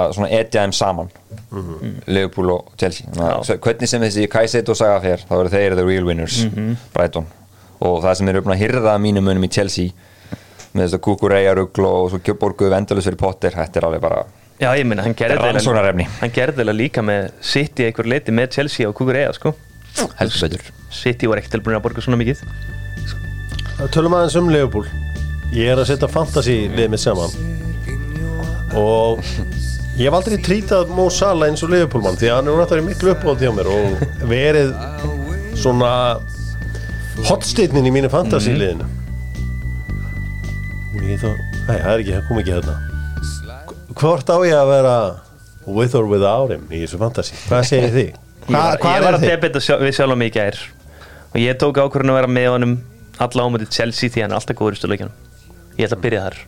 [0.00, 1.08] að svona etja þeim saman
[2.06, 3.06] Liverpool og Chelsea.
[3.10, 3.56] Já.
[3.58, 6.76] hvernig sem þessi Kaiseto saga fer þá eru þeir the real winners Mhm.
[6.94, 7.26] Brighton
[7.80, 9.90] og það sem eru búin að hyrða mínum munum í Chelsea
[10.74, 14.24] með þess að kukureya rugl og svo borguðu vendalus fyrir Potter, þetta er alveg bara
[14.60, 15.38] Já, ég meina, hann gerði
[16.44, 19.54] er það líka með City einhver leiti með Chelsea og Kukurea sko.
[20.18, 20.66] Heldur betur.
[20.92, 22.42] City var ekkert tilbúin að borga svona mikið.
[23.94, 24.90] Tölum aðeins um Leopold
[25.56, 27.32] Ég er að setja fantasy við mig saman.
[28.76, 29.24] Og
[29.96, 32.88] ég hef aldrei trítað Mo Salah eins og Leopold mann því að hann er náttúrulega
[32.90, 34.76] miklu uppáhald hjá mér og verið
[35.58, 35.94] svona
[37.32, 38.92] hotsteinin í mínu fantasy liðinu.
[41.00, 42.78] Ég þá, nei, það er ekki, það kom ekki hérna
[44.00, 44.96] Hvort á ég að vera
[45.68, 47.36] with or without him í þessu fantasy?
[47.50, 48.12] Hvað segir þið?
[48.50, 50.56] Ég var, Hvað ég var að debita sjálf, við sjálf mig í gær.
[51.30, 52.72] Og ég tók ákvörðin að vera með honum
[53.20, 55.18] alla ámöndi Chelsea því hann er alltaf góður í stöðleikjanum
[55.80, 56.38] ég ætla að byrja þar.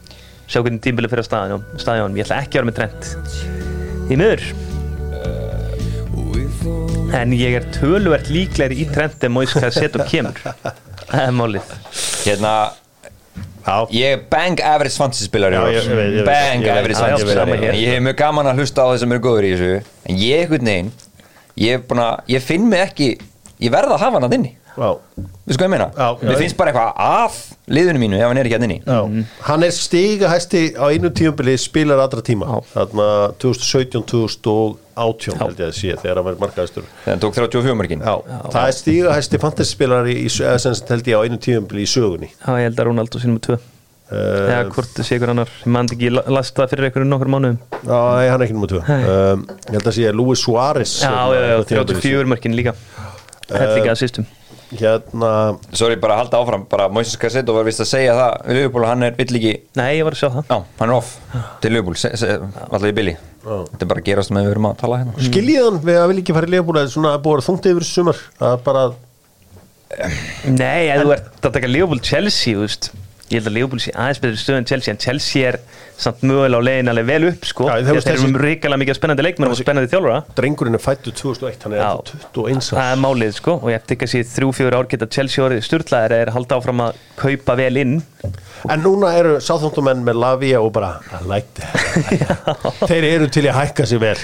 [0.50, 3.02] Sjá hvernig tímbilið fyrir staðjón, staðjón ég ætla ekki að vera með trend
[4.12, 4.42] í miður.
[7.12, 10.38] En ég er töluvert líklegri í trendi en Moise Cassetto kemur.
[11.12, 11.72] Það er málið.
[12.24, 12.52] Hérna,
[13.94, 17.26] ég er bang average fantasy spilar Já, ég- ég veit, ég veit, bang average fantasy
[17.26, 17.74] spilar sama hér.
[17.74, 20.40] ég hef mjög gaman að hlusta á þeir sem eru góður í þessu en ég,
[20.46, 20.90] einhvern veginn
[21.56, 23.10] ég, er ég finn mig ekki
[23.62, 24.88] ég verð að hafa hann að inni Já,
[25.44, 25.90] Við sko ég meina.
[26.24, 27.34] Mér finnst bara eitthvað að
[27.76, 28.78] liðinu mínu ef hann er ekki að inni.
[28.86, 29.24] Já.
[29.44, 32.62] Hann er stiga hæsti á einu tíumbili spilar allra tíma.
[32.72, 33.08] Þarna
[34.96, 38.14] 2017-2018 held ég að sé þegar hann verið markaðistur Þegar hann tók 34 mörgin Já,
[38.52, 40.58] það er stiga hæsti fantasyspilari eða
[40.92, 42.28] held ég á einu tíumbili í sögunni.
[42.36, 43.58] Já, ég held að Ronaldo sínum með tvö.
[44.12, 45.48] Eða uh, hvort sé ykkur annar.
[45.62, 47.56] Ég mandi ekki la- last það fyrir ykkur nokkur mánuðum.
[47.80, 51.14] Já, nei, hann er ekki nummer 2 um, Ég held að sé Luis Suárez Já,
[51.32, 52.02] já, já, á tímabili.
[52.04, 52.74] 34 mörkin líka.
[53.48, 54.28] Held líka að sýstum
[54.72, 55.30] Hérna,
[55.76, 56.62] Sorry, bara að halda áfram.
[56.70, 59.90] Bara Moises Cassetto var vist að segja það Við Liverpool, hann er vill ekki Nei,
[59.98, 60.46] ég var að sjá það.
[60.48, 61.12] Já, hann er off
[61.64, 61.72] til
[62.24, 62.38] se-
[62.68, 62.96] Alltaf í
[63.42, 65.14] Billy Þetta er bara að gerast með við erum að tala hérna.
[65.28, 67.88] Skiljið hann við að vilja ekki fara í leifbúla svona að búið að þungti yfir
[67.88, 68.84] sumar að bara,
[70.48, 72.92] Nei, ef þú ert að taka Leopold Chelsea, þú veist
[73.32, 75.56] Ég held að Leopold sé aðeins betur stöð en Chelsea En Chelsea er
[76.02, 77.68] samt mögulega á leiðin alveg vel upp, sko.
[77.70, 80.18] Þeir eru með ríkala mikið spennandi leikmenn og spennandi þjálfara.
[80.36, 81.90] drengurinn er fættu 2001 hann er Já.
[81.94, 84.90] ennþá 21 Það er málið, sko Og ég eftir ekki að sé þrjú, fjögur ár
[84.90, 87.94] geta Chelsea orðið styrlaðir er að halda áfram að kaupa vel inn.
[88.72, 92.84] En núna eru sáþóntumenn með Lavia og bara, I like that.
[92.90, 94.18] Þeir eru til að hækka sig vel.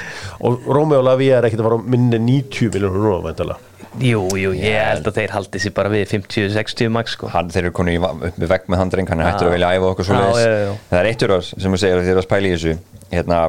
[0.44, 3.58] Og Rómi og Lavia er ekkert að fara minni 90 miljónur núna,
[3.98, 7.30] Jú, jú, ég held að þeir haldi sér bara við 50-60 max, sko.
[7.32, 9.72] Hann, Þeir eru konið upp með vegg með hann dreng Hann er hættur að vilja
[9.74, 10.76] æfa okkur svo Já, já, já.
[10.92, 12.76] Það er eittur ás sem þú segir að þið eru að spæla í þessu.
[13.14, 13.40] Hérna,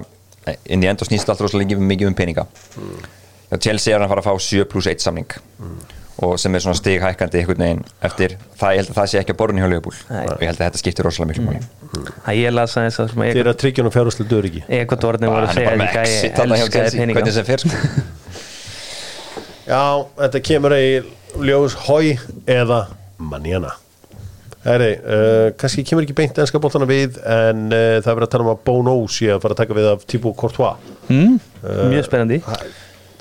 [0.66, 2.48] inn í enda snýst allt rosalega mikið- mikið um peninga.
[2.80, 3.08] Mm.
[3.60, 5.40] Chelsea er að fara að fá 7 pluss 1 samning.
[6.20, 9.20] Og sem er svona stig hækkandi einhvern veginn eftir það, ég held að það sé
[9.22, 9.96] ekki að borðin hjá Liverpool.
[10.10, 10.26] Nei.
[10.28, 11.62] og ég held að þetta skiptir rosalega miklu máli.
[12.26, 15.50] Það ég las aðeins að þeir eru að tryggja hann fjárhúslega dörriki Ekvadorni voru að
[15.50, 17.76] er segja bara að hjá elskaði peninga hvernig sem fer sko
[19.70, 19.84] já,
[20.24, 20.88] þetta kemur í
[21.46, 22.18] ljós hói
[22.50, 22.88] eða
[23.22, 23.76] manjana
[24.60, 28.32] Heri, uh, kannski kemur ekki beint ennska bóltana við en uh, það er verið að
[28.34, 30.90] tala um að Bono sé að fara að taka við af Thibaut Courtois.
[31.08, 31.38] Mm,
[31.94, 32.42] Mjög spennandi.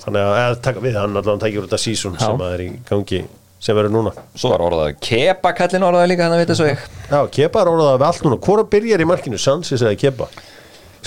[0.03, 2.25] þannig að, eða taka við hann allan tækir út af season Já.
[2.25, 3.21] sem að er í gangi
[3.63, 4.13] sem verður núna.
[4.35, 6.85] Svo var orðað Kepa kallin orðað líka þannig að veit þessu ég.
[7.07, 8.41] Já, Kepa er orðað við allt núna.
[8.43, 10.29] Hvora byrjar í markinu, Sansis eða Kepa?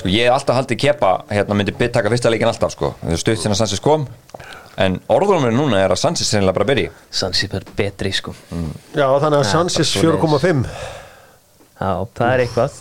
[0.00, 2.94] Sko ég hef alltaf haldið Kepa hérna myndi byrja taka fyrsta leikin alltaf sko.
[3.04, 4.08] Það er stutt sinna Sansis kom
[4.80, 6.86] En orðunum núna er að Sansis sennilega bara byrji.
[7.12, 8.32] Sansi er betri, sko.
[8.96, 10.40] Já, þannig að Sansis bara svoleiðis.
[10.40, 11.00] 4,5
[11.82, 12.80] Já, það er eitthvað.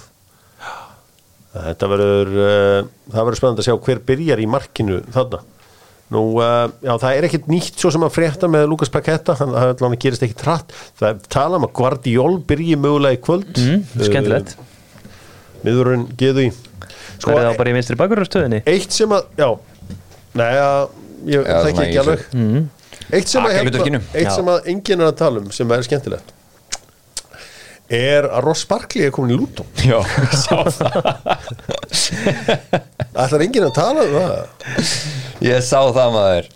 [1.51, 5.41] Þetta verður uh, það verður spennandi að sjá hver byrjar í markinu þarna.
[6.11, 9.59] Nú, uh, já, það er ekkit nýtt svo sem að frétta með Lukas Paketta, þannig
[9.59, 13.51] að það gerist ekki trætt það er tala um að Guardiol byrji mögulega í kvöld.
[13.59, 14.55] Mm, Skemmtilegt.
[14.55, 14.67] uh,
[15.65, 16.51] Miðurinn geðu í
[17.21, 19.49] Sko, er það bara í vinstri bakurastöðinni eitt sem að, já
[20.39, 20.93] Nei, að,
[21.29, 22.27] ég þekki ekki alveg.
[22.33, 22.69] mm.
[23.11, 23.99] Eitt sem, að, Akahlutverkinu.
[24.15, 26.37] eitt sem að enginn er að tala um sem er skemmtilegt
[27.91, 29.99] er að Ross Barkley er komin í Luton Já,
[30.31, 30.95] sá það.
[33.19, 34.91] Ætlar enginn að tala um það?
[35.43, 36.49] Ég sá það maður.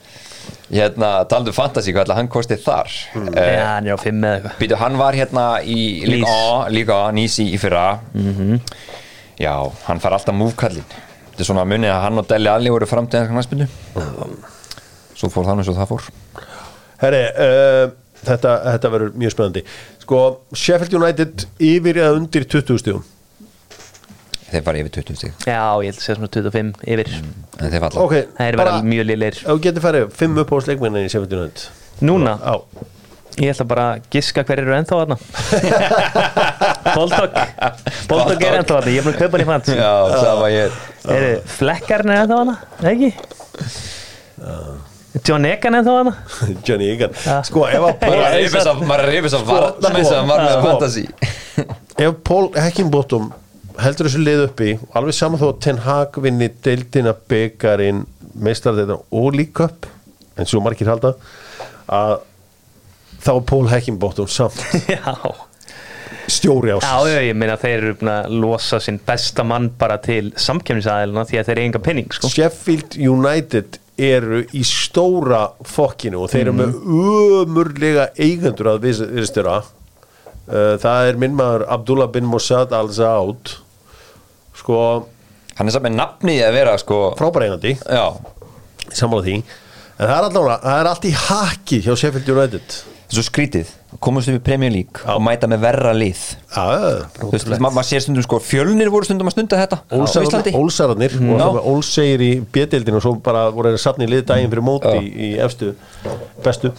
[0.65, 2.93] Hérna, talandi um fantasy, hvað ætla hann kostið þar?
[3.13, 3.27] Mm.
[3.35, 4.55] Já, hann er á 5 eða eitthvað.
[4.63, 7.85] Býtu, hann var hérna í líka, á, Nísi í fyrra.
[9.35, 9.53] Já,
[9.89, 10.85] hann far alltaf múfkallin
[11.35, 13.67] Þetta er svona munið að hann og Deli Alli voru framtíðan knæspindu
[15.15, 16.03] Svo fór eins og það fór.
[17.01, 17.85] Herri, uh,
[18.25, 19.61] þetta, þetta verður mjög spennandi.
[20.05, 20.17] Sko,
[20.53, 23.03] Sheffield United yfir eða undir 20 stíðum
[24.45, 27.07] Þeir fara yfir 20 stík Já, ég held að segja svona 25 yfir.
[27.57, 27.97] En þeir falla.
[28.03, 30.99] Ok, Það er bara verið mjög liðleir ef þú getur farið 5 upp á sleikminni
[31.01, 31.59] í Sheffield United.
[32.05, 32.53] Núna, Já,
[33.41, 35.17] ég ætla bara að giska hver eru ennþá þarna.
[36.95, 37.29] Boldog
[38.11, 40.49] Boldog er ennþá þarna, ég er búin að kaupa hann í fans Já, það var
[40.55, 40.69] ég
[41.57, 42.55] flekkarn er ennþá þarna,
[42.93, 43.09] ekki?
[45.23, 46.13] John Egan ennþá þarna?
[46.67, 47.15] Johnny Egan.
[47.23, 47.39] Ja.
[47.47, 50.53] Sko, ef að Maður er er rifis af varna með sko, þess að maður með
[50.55, 50.67] sko.
[50.69, 51.07] fantasy.
[52.05, 53.31] Ef Paul Heckingbottom
[53.79, 58.03] heldur þessu lið uppi alveg saman þó að Ten Hag vinni deildina byggarinn
[58.35, 59.87] meistardeildina og líka upp
[60.35, 61.13] en svo margir halda
[61.91, 62.17] að
[63.23, 64.59] þá er Paul Heckingbottom samt
[66.31, 70.31] stjóri ás Já, ég meina þeir eru búin að losa sinn besta mann bara til
[70.39, 72.31] samkemnisæðilina því að þeir eru enga penning, sko.
[72.31, 77.03] Sheffield United eru í stóra fokkinu og þeir eru með Mhm.
[77.45, 83.55] ömurlega eigendur að viðstöra uh, það er minn maður Abdullah bin Mossad al-Saud.
[84.55, 84.79] Sko
[85.55, 87.77] Hann er samt með nafnið að vera sko frábæra eigandi.
[87.87, 88.11] Já,
[88.91, 89.35] sammála því.
[89.95, 92.75] En það er allavega, það er allt í haki hjá Sheffield United
[93.17, 93.71] svo skrítið
[94.03, 95.13] komast upp í Premier League Já.
[95.15, 96.21] og mæta með verra lið.
[96.51, 96.65] Já,
[97.17, 99.95] Þú veist, ma maður sér stundum sko fjölnir voru stundum að stunda þetta á
[100.25, 100.53] Íslandi.
[100.59, 101.17] Ólsararnir
[101.71, 105.11] Ólsegir í bjöldildin og svo bara voru þeir safni í lið daginn fyrir móti í,
[105.11, 105.73] í efstu
[106.45, 106.73] bestu.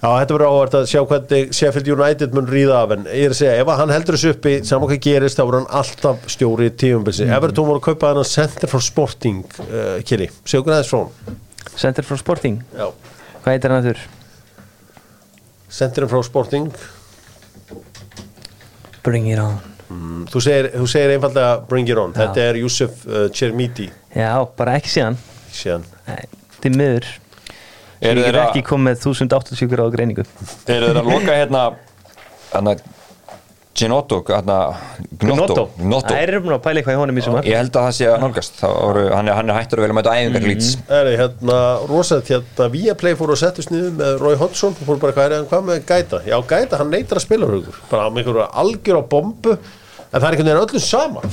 [0.00, 3.34] Já, þetta verður áhvert að sjá hvernig Sheffield United mun ríða af en ég er
[3.34, 6.70] að segja, ef hann heldur þessu uppi saman hvað gerist, þá voru hann alltaf stjóri
[6.70, 7.26] í tífumbilsi.
[7.26, 7.34] Mm.
[7.36, 10.30] Everton voru að kaupa hann Center for Sporting, uh, Kili.
[10.48, 11.36] Segur aðeins frá hann
[11.76, 12.88] Center for Sporting, Já,
[13.42, 14.00] hvað heitir hann þurr?
[15.70, 16.68] Sendirinn frá Sporting?
[19.04, 19.56] Bring it on.
[19.90, 22.12] Mm, þú segir, þú segir einfallega bring it on.
[22.14, 22.20] Já.
[22.26, 23.88] þetta er Yusuf uh, Chermiti.
[24.14, 25.16] Já, bara ekki síðan.
[25.54, 25.86] Síðan.
[26.06, 26.22] Nei,
[26.60, 27.06] Til miður.
[28.00, 30.24] Eru Ég að- ekki komið 1080 gráðu greiningu.
[30.72, 31.64] Eru þeir að loka hérna
[32.52, 32.74] hérna
[33.74, 34.56] Ginotto, hérna
[35.20, 36.10] Gnotto, Gnotto.
[36.10, 37.46] Það er búin að pæla eitthvað í honum í sumar.
[37.46, 38.58] Ég held að það sé að nálgast.
[38.64, 40.88] Voru, hann, er, hann er hættur að velja að mæta æfingar mm -hmm.
[40.88, 41.58] Það er hérna
[41.90, 45.36] rosaðt hérna Viaplay fór að settast niður með Roy Hodgson og fór bara hvað er
[45.36, 46.22] hann hvað með Gæta?
[46.26, 49.56] Já Gæta hann neytar að spila hugur bara með einhverju algjör á bombu.
[50.10, 51.20] En það er einhvern veginn öllum sama.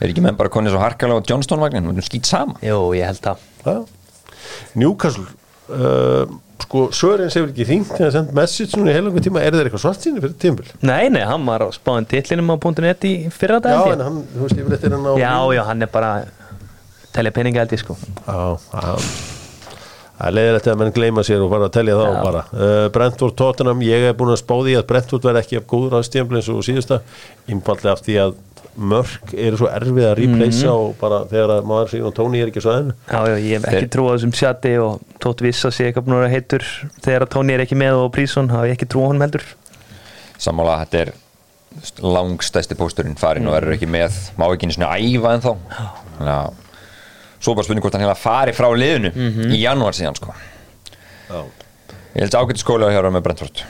[0.00, 2.54] Er ekki menn bara konið svo harkalega á Johnston vagnin skýt sama.
[2.64, 3.36] Jú, ég held það.
[3.66, 3.84] Já.
[4.74, 5.26] Newcastle
[5.68, 6.24] uh,
[6.66, 9.84] sko Sörens hefur ekki hringt þegar sendt message núna í heilangum tíma er þeir eitthvað
[9.86, 13.60] svart síni fyrir tímbil Nei, nei, hann var á spáðin titlinum á .net í fyrra
[13.64, 16.12] dag já en hann þú veist yfirleitt er hann á já, já, hann er bara
[17.14, 18.96] telja peninga ég sko Já, já.
[20.20, 22.16] Það er leiðilegt að menn gleyma sér og fara að telja þá Já.
[22.20, 22.40] bara.
[22.52, 25.96] Uh, Brentford Tottenham, ég er búin að spá því að Brentford verði ekki af góður
[25.96, 26.98] aðstíðanbli eins og síðusta,
[27.48, 28.34] einfallega af því að
[28.78, 30.76] mörk eru svo erfið að replacea Mhm.
[30.78, 32.92] og bara þegar að maður sín og Tony er ekki svo enn.
[33.10, 35.84] Já, já, ég hef ekki Þeir- trú á þessum sjati og tótt viss að sé
[35.92, 36.64] eitthvað búin að vera heitur
[37.02, 39.42] þegar að Tony er ekki með og Prísson hafa ég ekki trú á honum heldur.
[40.38, 41.12] Sammála, þetta er
[42.02, 45.52] langstæsti pósturinn farin og verður ekki með má ekki einu svona æfa en þá
[46.20, 46.52] Þannig að
[47.40, 49.12] svo bara spurning hvort hann heila fari frá liðinu
[49.54, 50.34] í janúar síðan sko.
[51.30, 51.44] Já.
[52.14, 53.62] Ég held ágæti skóla að hjára með Brentford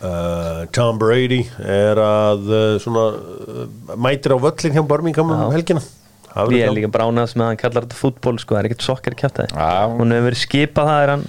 [0.00, 3.64] Uh, Tom Brady er að uh, svona uh,
[4.00, 5.82] mætir á völlin hjá Birmingham um helgina.
[6.30, 8.86] Verður Ég er líka bránast með að hann kallar þetta fútból sko, það er ekkert
[8.86, 9.66] sokkar kjátt Já.
[9.90, 11.24] hún hefur verið skipað það er hann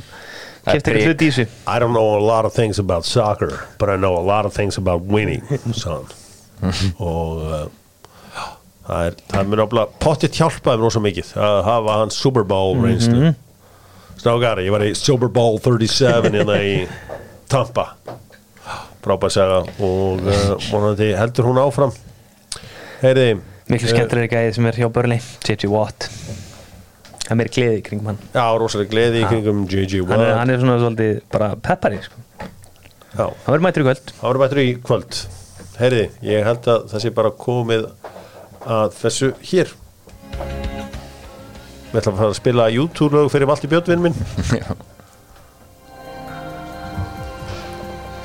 [0.61, 1.07] eitthvað prik.
[1.09, 1.45] hlut í þessu.
[1.65, 4.53] I don't know a lot of things about soccer but I know a lot of
[4.53, 5.41] things about winning
[7.01, 7.63] og uh,
[8.85, 12.77] það er það mér ábla pottitt hjálpaði mér rosa mikið að hafa hans Super Bowl
[12.85, 13.33] reynslu.
[14.21, 16.75] Strákari, ég var í Super Bowl 37 hérna í
[17.49, 17.95] Tampa
[19.05, 21.93] frábær saga og uh, vonandi heldur hún áfram.
[23.01, 23.39] Heyriði
[23.71, 25.69] miklu skemmtilegri gæði sem er hjá Börli J.J.
[25.71, 26.09] Watt.
[27.21, 28.17] Það er meiri gleði í kringum hann.
[28.35, 30.01] Já, rosalega gleði í kringum J.J.
[30.05, 30.39] hann er, Watt.
[30.41, 32.25] hann er svona svolítið bara peppari sko.
[33.11, 34.11] Já, hann verður mættur í kvöld.
[34.17, 35.21] Það voru bættur í kvöld.
[35.81, 37.87] Heyriði, ég held að það sé bara komið
[38.71, 39.71] að þessu hér.
[41.91, 44.19] Við ætlum að fara að spila YouTube-lög fyrir Valdi Björnvinn minn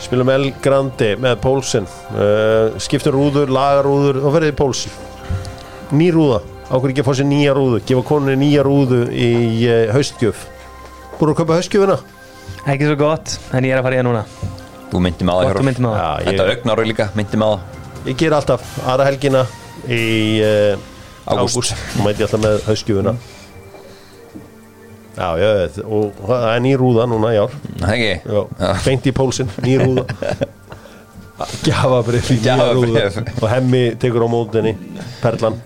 [0.07, 4.93] Spilum El Grande með Pólsen uh, Skiptum rúður, lagarúður og verðið Pólsen
[5.97, 7.81] Ný rúða, ákveð ekki að fá sér nýja rúðu?
[7.87, 9.29] Gefa konunni nýja rúðu í
[9.67, 10.41] uh, haustgjöf.
[11.21, 11.97] Búin að kaupa haustgjöfuna?
[12.67, 14.25] ekki svo gott, en ég er að fara í það núna.
[14.91, 17.41] Þú myndi með gott það og myndum að Já, það Þetta ég, augnáru líka, myndi
[17.43, 19.47] með það ég ger alltaf aðra helgina
[19.87, 20.03] í
[20.47, 20.85] uh,
[21.27, 21.75] Ágúst.
[22.03, 23.17] Mæti ég alltaf með haustgjöfuna
[25.17, 25.49] Já, já,
[25.89, 27.55] og það er ný rúða núna í ár.
[28.85, 30.05] Beint í pólsinn, ný rúða
[31.65, 33.43] Gjafabrif í nýja rúða Gjafabréf.
[33.43, 34.73] og hemmi tekur á mótinni
[35.23, 35.59] perlan,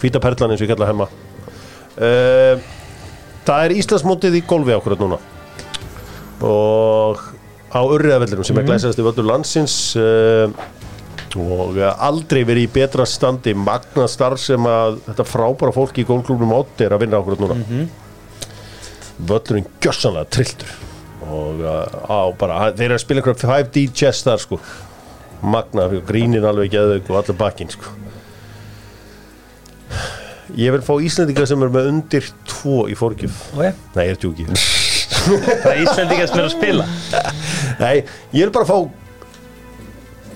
[0.00, 1.08] hvíta perlan eins og ég kalla hemma.
[1.96, 2.60] Uh,
[3.44, 5.18] Það er Íslandsmótið í golfi ákvörð núna.
[6.44, 7.18] Og
[7.74, 10.48] á Urriðavellinum sem er glæsast í völdur landsins uh,
[11.36, 13.52] og aldrei verið í betra standi.
[13.58, 17.58] Magna starf sem að þetta frábæra fólk í golfklubnum átti er að vinna ákvörð núna
[19.18, 20.72] völlurinn gjössanlega trilltur.
[21.24, 24.58] Og uh, á bara, þeir eru að spila einhverja 5D chess þar sko.
[25.44, 27.92] Magna, grínin alveg geðveik og allir bakinn sko.
[30.54, 33.72] Ég vil fá Íslendinga sem er með undir 2 í fórgjöf okay.
[33.94, 34.44] nei, ég er tjúki
[35.64, 36.86] það er Íslandingar sem er að spila.
[37.80, 37.94] Nei,
[38.36, 38.76] ég vil bara fá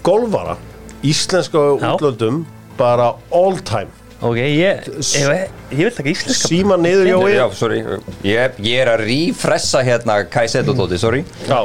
[0.07, 0.57] golfara
[1.05, 1.93] íslenska Já.
[1.93, 2.47] útlöndum
[2.79, 7.83] bara all time ok, ég, ég, ég vil taka íslenska síma niður Já, Jói sorry.
[8.27, 11.25] Ég, ég er að rífressa hérna Kaiseto tóti, sorry.
[11.47, 11.61] Já,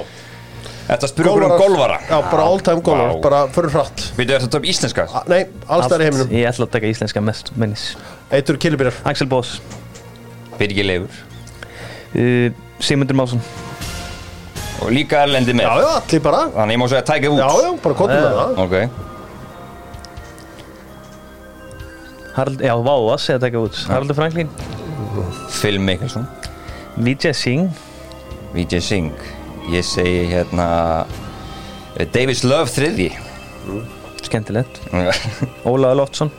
[0.83, 3.21] Þetta okkur um golvara já, bara all time golfara, Vá.
[3.23, 4.01] bara fyrir hratt.
[4.17, 5.05] Við erum þetta um íslenska?
[5.15, 6.33] A- nei, alls þar í heiminum.
[6.35, 7.85] Ég ætla að taka íslenska mest mennis
[8.33, 9.61] eitur killibýrar Axel Boss
[10.59, 11.21] Birgir Leifur.
[12.13, 12.51] Uh,
[12.83, 13.39] Sigmundur Másson.
[14.83, 16.43] Og líka Erlendi með já, já, allir bara.
[16.51, 18.61] Þannig ég má segja Tiger já, Woods já, bara kontum með það.
[18.67, 19.11] Ok
[22.33, 23.77] Harald, já, Váas eða taka út.
[23.89, 24.49] Haraldur Franklín
[25.53, 26.25] Phil Mickelson.
[26.97, 27.69] Vijay Singh.
[28.53, 29.27] Vijay Singh.
[29.71, 30.67] Ég segi hérna
[31.95, 33.11] eh, Davis Love þriðji.
[34.25, 34.81] Skemmtilegt.
[35.69, 36.31] Ólaður Loftsson.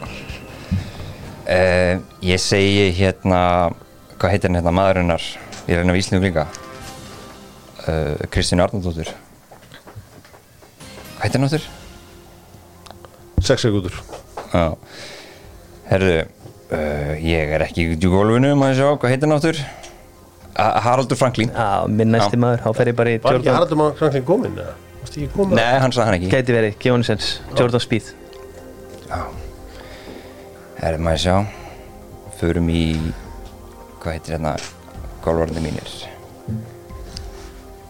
[1.45, 3.69] Uh, Ég segi hérna
[4.17, 5.21] Hvað heitir hérna maðurinnar
[5.69, 6.47] Ég reyna við Íslandum líka.
[7.85, 9.11] Uh, Kristín Arnaldóttir
[11.19, 11.67] Hvað heitir hann áttur?
[13.45, 13.93] sex sekundur
[14.55, 14.73] Já
[15.91, 19.61] Herðu uh, Ég er ekki í gólfinu Maður sjá, hvað heitir hann áttur?
[20.55, 23.57] Ha- Haraldur Franklín Já, minn næsti maður, þá fer ég bara í Var ekki Jordan.
[23.59, 24.55] Haraldur Már Franklin komin?
[24.63, 24.75] eða?
[25.03, 25.59] Varstu ekki komin?
[25.59, 26.31] Nei, hann sagði hann ekki.
[26.33, 27.27] Gæti verið, gefa henni sens,
[27.59, 28.13] Jordan Speed
[30.79, 31.37] Herri, maður sjá?
[32.39, 32.83] Förum í
[34.03, 34.55] Hvað heitir hérna
[35.25, 35.93] Golvarandi mínir?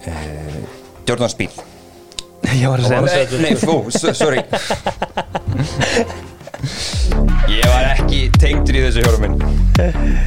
[0.04, 0.58] Uh,
[1.08, 1.52] Jordan Speed
[2.60, 4.42] Ég var að segja Nei, nei, fú, s- sorry
[7.50, 9.36] Ég var ekki tengdur í þessu hjórum minn.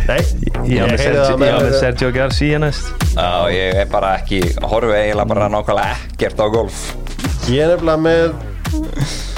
[0.07, 0.19] Nei,
[0.67, 2.89] Ég var með Sergio- Garcia næst.
[3.15, 6.81] Já, ég er bara ekki Horfi eiginlega bara nákvæmlega ekkert á golf.
[7.47, 8.33] Ég er nefnilega með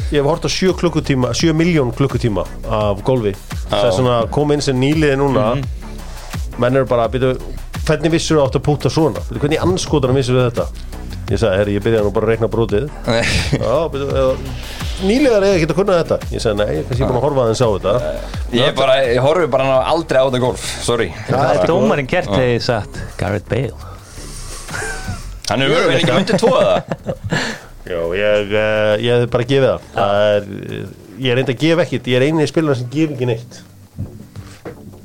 [0.10, 3.36] Ég hef hort á 7 klukkutíma 7 miljón klukkutíma af golfi.
[3.70, 5.52] Það er svona kom inn sem nýliði núna.
[6.60, 7.36] Menn eru bara, byrju
[7.90, 9.22] Hvernig vissur þú átt að púta svona?
[9.34, 10.66] Hvernig anskotanum vissur við þetta?
[11.30, 14.32] Ég sagði, herri, ég byrjaði nú bara að reikna brotið Já, byrju,
[15.06, 16.18] nýliðar eiga ekki að kunna þetta.
[16.34, 17.94] Ég sagði, nei, ég kannski búin að horfa aðeins á þetta.
[18.56, 21.12] Ég, er bara, ég horfi bara aldrei á þetta golf Sorry.
[21.30, 23.78] Það er dómarinn gert þegar ég satt Garrett Bale.
[25.50, 26.68] Hann er verið ekki myndið það
[27.90, 30.52] Já, ég, uh, ég hef bara gefið það, það er,
[31.20, 33.58] Ég er reynd að gefa ekkit Ég er eini spilar sem gef ekki neitt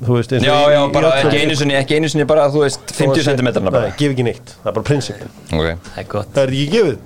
[0.05, 3.25] Þú veist, Já, já, bara ekki einu sinni Ekki einu sinni bara, þú veist, 50
[3.25, 3.49] cm
[3.97, 5.21] gef ekki neitt, það er bara prinsip
[5.55, 5.67] Ok.
[5.89, 6.97] Það er gott Það er ekki gefið?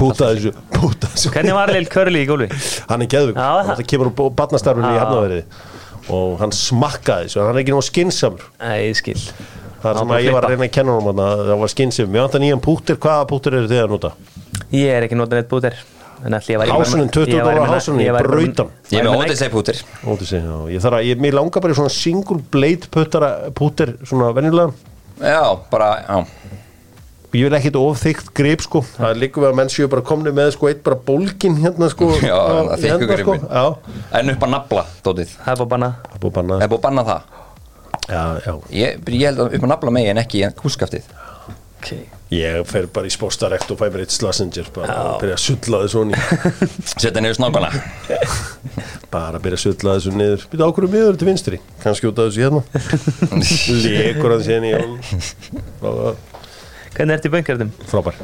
[0.00, 2.50] Púta þessu, púta þessu Hvernig var Lill Curly í gólfi?
[2.90, 5.04] Hann er geðvig, það- kemur úr barnastarfinu í Já.
[5.04, 5.44] hafnaverði
[6.10, 9.16] og hann smakkaði þessu, hann er ekki náðu skinsamur Nei, ég skil.
[9.80, 12.24] Það er sem að ég var að reyna að kenna þarna, það var skinsum Mér
[12.26, 14.10] vantar nýjan púttir, hvaða púttir eru þið að nota?
[14.74, 15.78] Ég er ekki notað neitt búter
[16.20, 18.68] Hásunin, 20 ég væri dólar með- hásunin, ég brautan.
[18.90, 19.76] Ég er með Odyssey pútir
[20.26, 23.96] sig, já, ég þarf að, ég, mér langar bara í svona single blade puttara, púttir,
[24.04, 24.72] svona venjulega.
[25.20, 26.26] Já, bara, já.
[27.30, 28.80] Ég vil ekkit of þykkt grip sko.
[28.96, 31.88] Það er líka við að menn séu bara komni með sko eitt bara bólkin hérna
[31.92, 32.08] sko.
[32.26, 33.44] Já, það í þykku enda, gripinn.
[33.46, 33.76] Já,
[34.18, 35.90] En upp að nafla, dótið Það er bara banna.
[36.08, 36.56] Það er búið að banna.
[36.56, 37.22] Það er búið að banna það.
[38.10, 38.54] Já, já.
[38.74, 41.06] Ég, ég held að upp að nafla megi en ekki í kúskaftið
[41.80, 42.06] okay.
[42.30, 45.80] Ég fer bara í spóstarekt og fæ mér eitt slassinger bara að byrja að sulla
[45.82, 46.20] þessu honni
[46.92, 47.70] Setja niður snákana
[49.14, 50.44] bara að byrja að sulla þessu niður.
[50.52, 51.58] Býta ákvörðu miður til vinstri?
[51.82, 52.62] Kannski út af þessu hérna.
[53.86, 56.20] Lekur hann síðan í jólun
[56.90, 57.68] Hvernig ertu í böngarðum?
[57.86, 58.16] Frábær.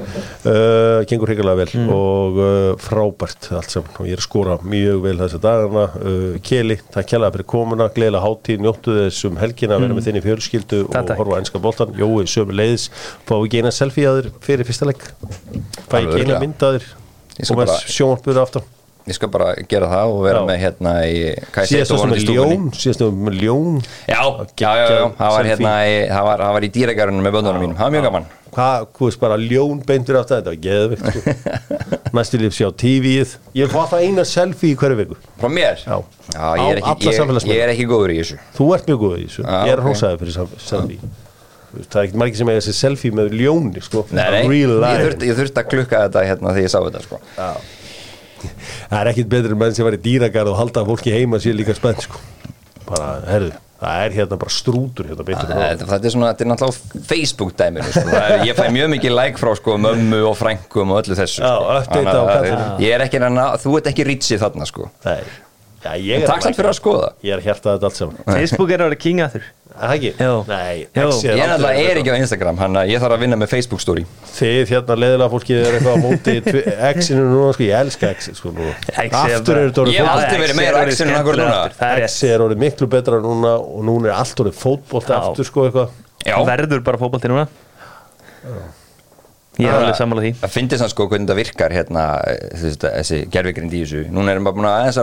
[0.43, 3.93] Uh, Gengur hrigalega vel og uh, frábært allt saman.
[4.03, 5.85] Og ég er að skora mjög vel þessa dagana.
[6.01, 7.87] Uh, Keli, takk kjærlega fyrir komuna.
[7.95, 11.15] Gleðilega hátíð, njóttu þessum helgina að vera með þinni fjölskyldu og takk.
[11.21, 12.89] horfa á ennska boltan Jói, sömu leiðis
[13.29, 15.07] fá ekki eina selfie að þér fyrir fyrsta legg
[15.87, 16.89] fæ Alveg ekki eina mynd að þér?
[17.47, 18.67] Og með bara- sjónarspöru aftan
[19.07, 20.47] Ég skal bara gera það og vera Já.
[20.49, 21.19] með hérna í
[21.55, 22.57] Hvað síðast þú sem stúkunni?
[22.57, 23.77] ljón síðast sem með ljón
[24.11, 24.19] Já,
[24.59, 27.63] já, já, já, það var hérna í, það var, það var í dýragarunum með böndunum
[27.63, 28.27] mínum, það var mjög gaman
[28.57, 31.61] hvað, þú veist bara ljón beintur aftan þetta var geðvikt sko.
[32.17, 35.79] næstu líf sjá tífið ég fá það eina selfie í hverju viku Frá mér?
[35.85, 36.01] Já.
[36.01, 39.29] ég, er ekki, ég, ég er ekki góður í þessu Þú ert mjög góð í
[39.29, 39.91] þessu, ég er ok.
[39.93, 41.15] hósaði fyrir selfie
[41.77, 44.07] Það er ekkert margir sem eiga þessi selfie með ljóni sko.
[44.15, 44.61] Nei, nei,
[45.29, 47.19] ég þurfti að klukka þetta hérna þegar ég sá þetta sko.
[48.91, 51.57] Það er ekkert betur en menn sem var í dýragarð og halda fólki heima sér
[51.59, 52.21] líka spennt sko.
[52.87, 53.49] bara, herðu,
[53.81, 57.57] það er hérna bara strútur hérna beintur Þetta þetta er svona, þetta er náttúrulega Facebook
[57.59, 58.05] dæminu sko.
[58.13, 61.55] Það Ég fæ mjög mikið like frá sko, mömmu og frænkum og öllu þessu Já,
[61.83, 61.97] sko.
[61.97, 62.71] Þannig á að kallinum.
[62.87, 64.87] Ég er ekki reyna, þú ert ekki ritsið þarna sko.
[65.05, 65.19] Nei,
[65.83, 68.17] já, ég er Takk samt fyrir að skoða Ég er að hjarta þetta allt saman
[68.31, 70.11] Facebook er að vera king að þurr Er Það ekki?
[70.49, 70.77] Nei.
[70.97, 73.51] X Ég er náttúrulega er ekki á Instagram Þannig að ég þarf að vinna með
[73.53, 74.05] Facebook story.
[74.37, 76.35] Þið hérna leðilega fólkið er eitthvað á móti
[76.97, 78.71] X-inu núna, sko, ég elska X sko, nú.
[78.89, 81.59] X er Aftur er þetta orðið Ég hef aldrei verið meira X en akkur núna.
[81.91, 85.19] Er X er orðið miklu betra núna og núna er allt orðið fótbolt Já.
[85.21, 85.89] aftur sko eitthvað.
[86.27, 87.45] Já, verður bara fótbolti núna?
[89.57, 90.31] Ég er Það- alveg sammála því.
[90.43, 92.03] Það finnst það sko hvernig það virkar hérna
[92.61, 94.03] veist, þessi gerfigrind í þessu.
[94.13, 94.99] Núna erum bara búin að aðeins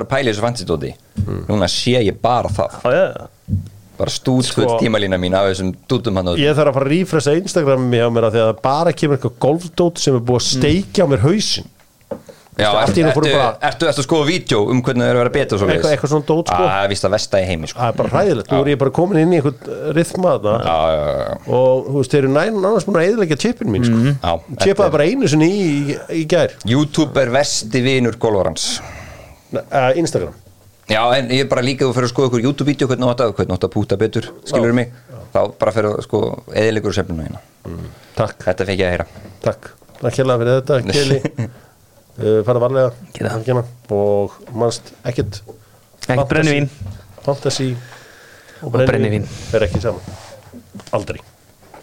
[4.03, 7.35] Bara stútfull Sko- tímalína mín af þessum dútum hann Ég þarf að fara að rífresa
[7.39, 10.49] Instagram hjá mér að því að það bara kemur eitthvað golfdót sem er búið að
[10.49, 11.69] steikja á mér hausinn.
[12.53, 15.31] Já, ertu, ertu, ertu, ertu, ertu að skoða vídeo um hvernig það er að vera
[15.33, 16.67] betur eitthvað, eitthvað svona dót sko.
[16.91, 17.79] Vist að vesta í heimi sko.
[17.79, 20.53] Það er bara hræðilegt, nú er ég bara komin inn í eitthvað rithma þarna.
[20.67, 21.39] Já, já, já, já.
[21.57, 24.03] og þú veist, þeir eru næn annars búin að eðilegja chipin mín sko.
[24.21, 26.53] Þetta Chipaði bara einu sinni í, gær.
[26.69, 28.69] YouTube er vesti vinur golvarans.
[29.53, 30.37] Uh, Instagram
[30.91, 33.33] Já, en ég er bara líka að fyrir að skoða ykkur YouTube-vídeó hvernig átt að,
[33.37, 34.91] hvernig átt að púta betur skilur mig,
[35.31, 36.19] þá bara fyrir að sko
[36.51, 37.41] eðilegur sefnuna hérna
[38.17, 39.05] Takk, Þetta fekk ég að heyra.
[39.41, 39.69] Takk.
[40.01, 41.47] Takk hérlega fyrir þetta, Keli.
[42.13, 42.91] Uh, Fara varlega
[43.31, 43.63] helgina
[43.95, 45.39] og mannst ekkert.
[46.05, 46.69] Ekkert brennivín.
[47.23, 47.71] Fantasy
[48.61, 49.25] Og brennivín.
[49.55, 50.21] er ekki saman.
[50.93, 51.23] Aldrei.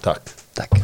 [0.05, 0.80] Takk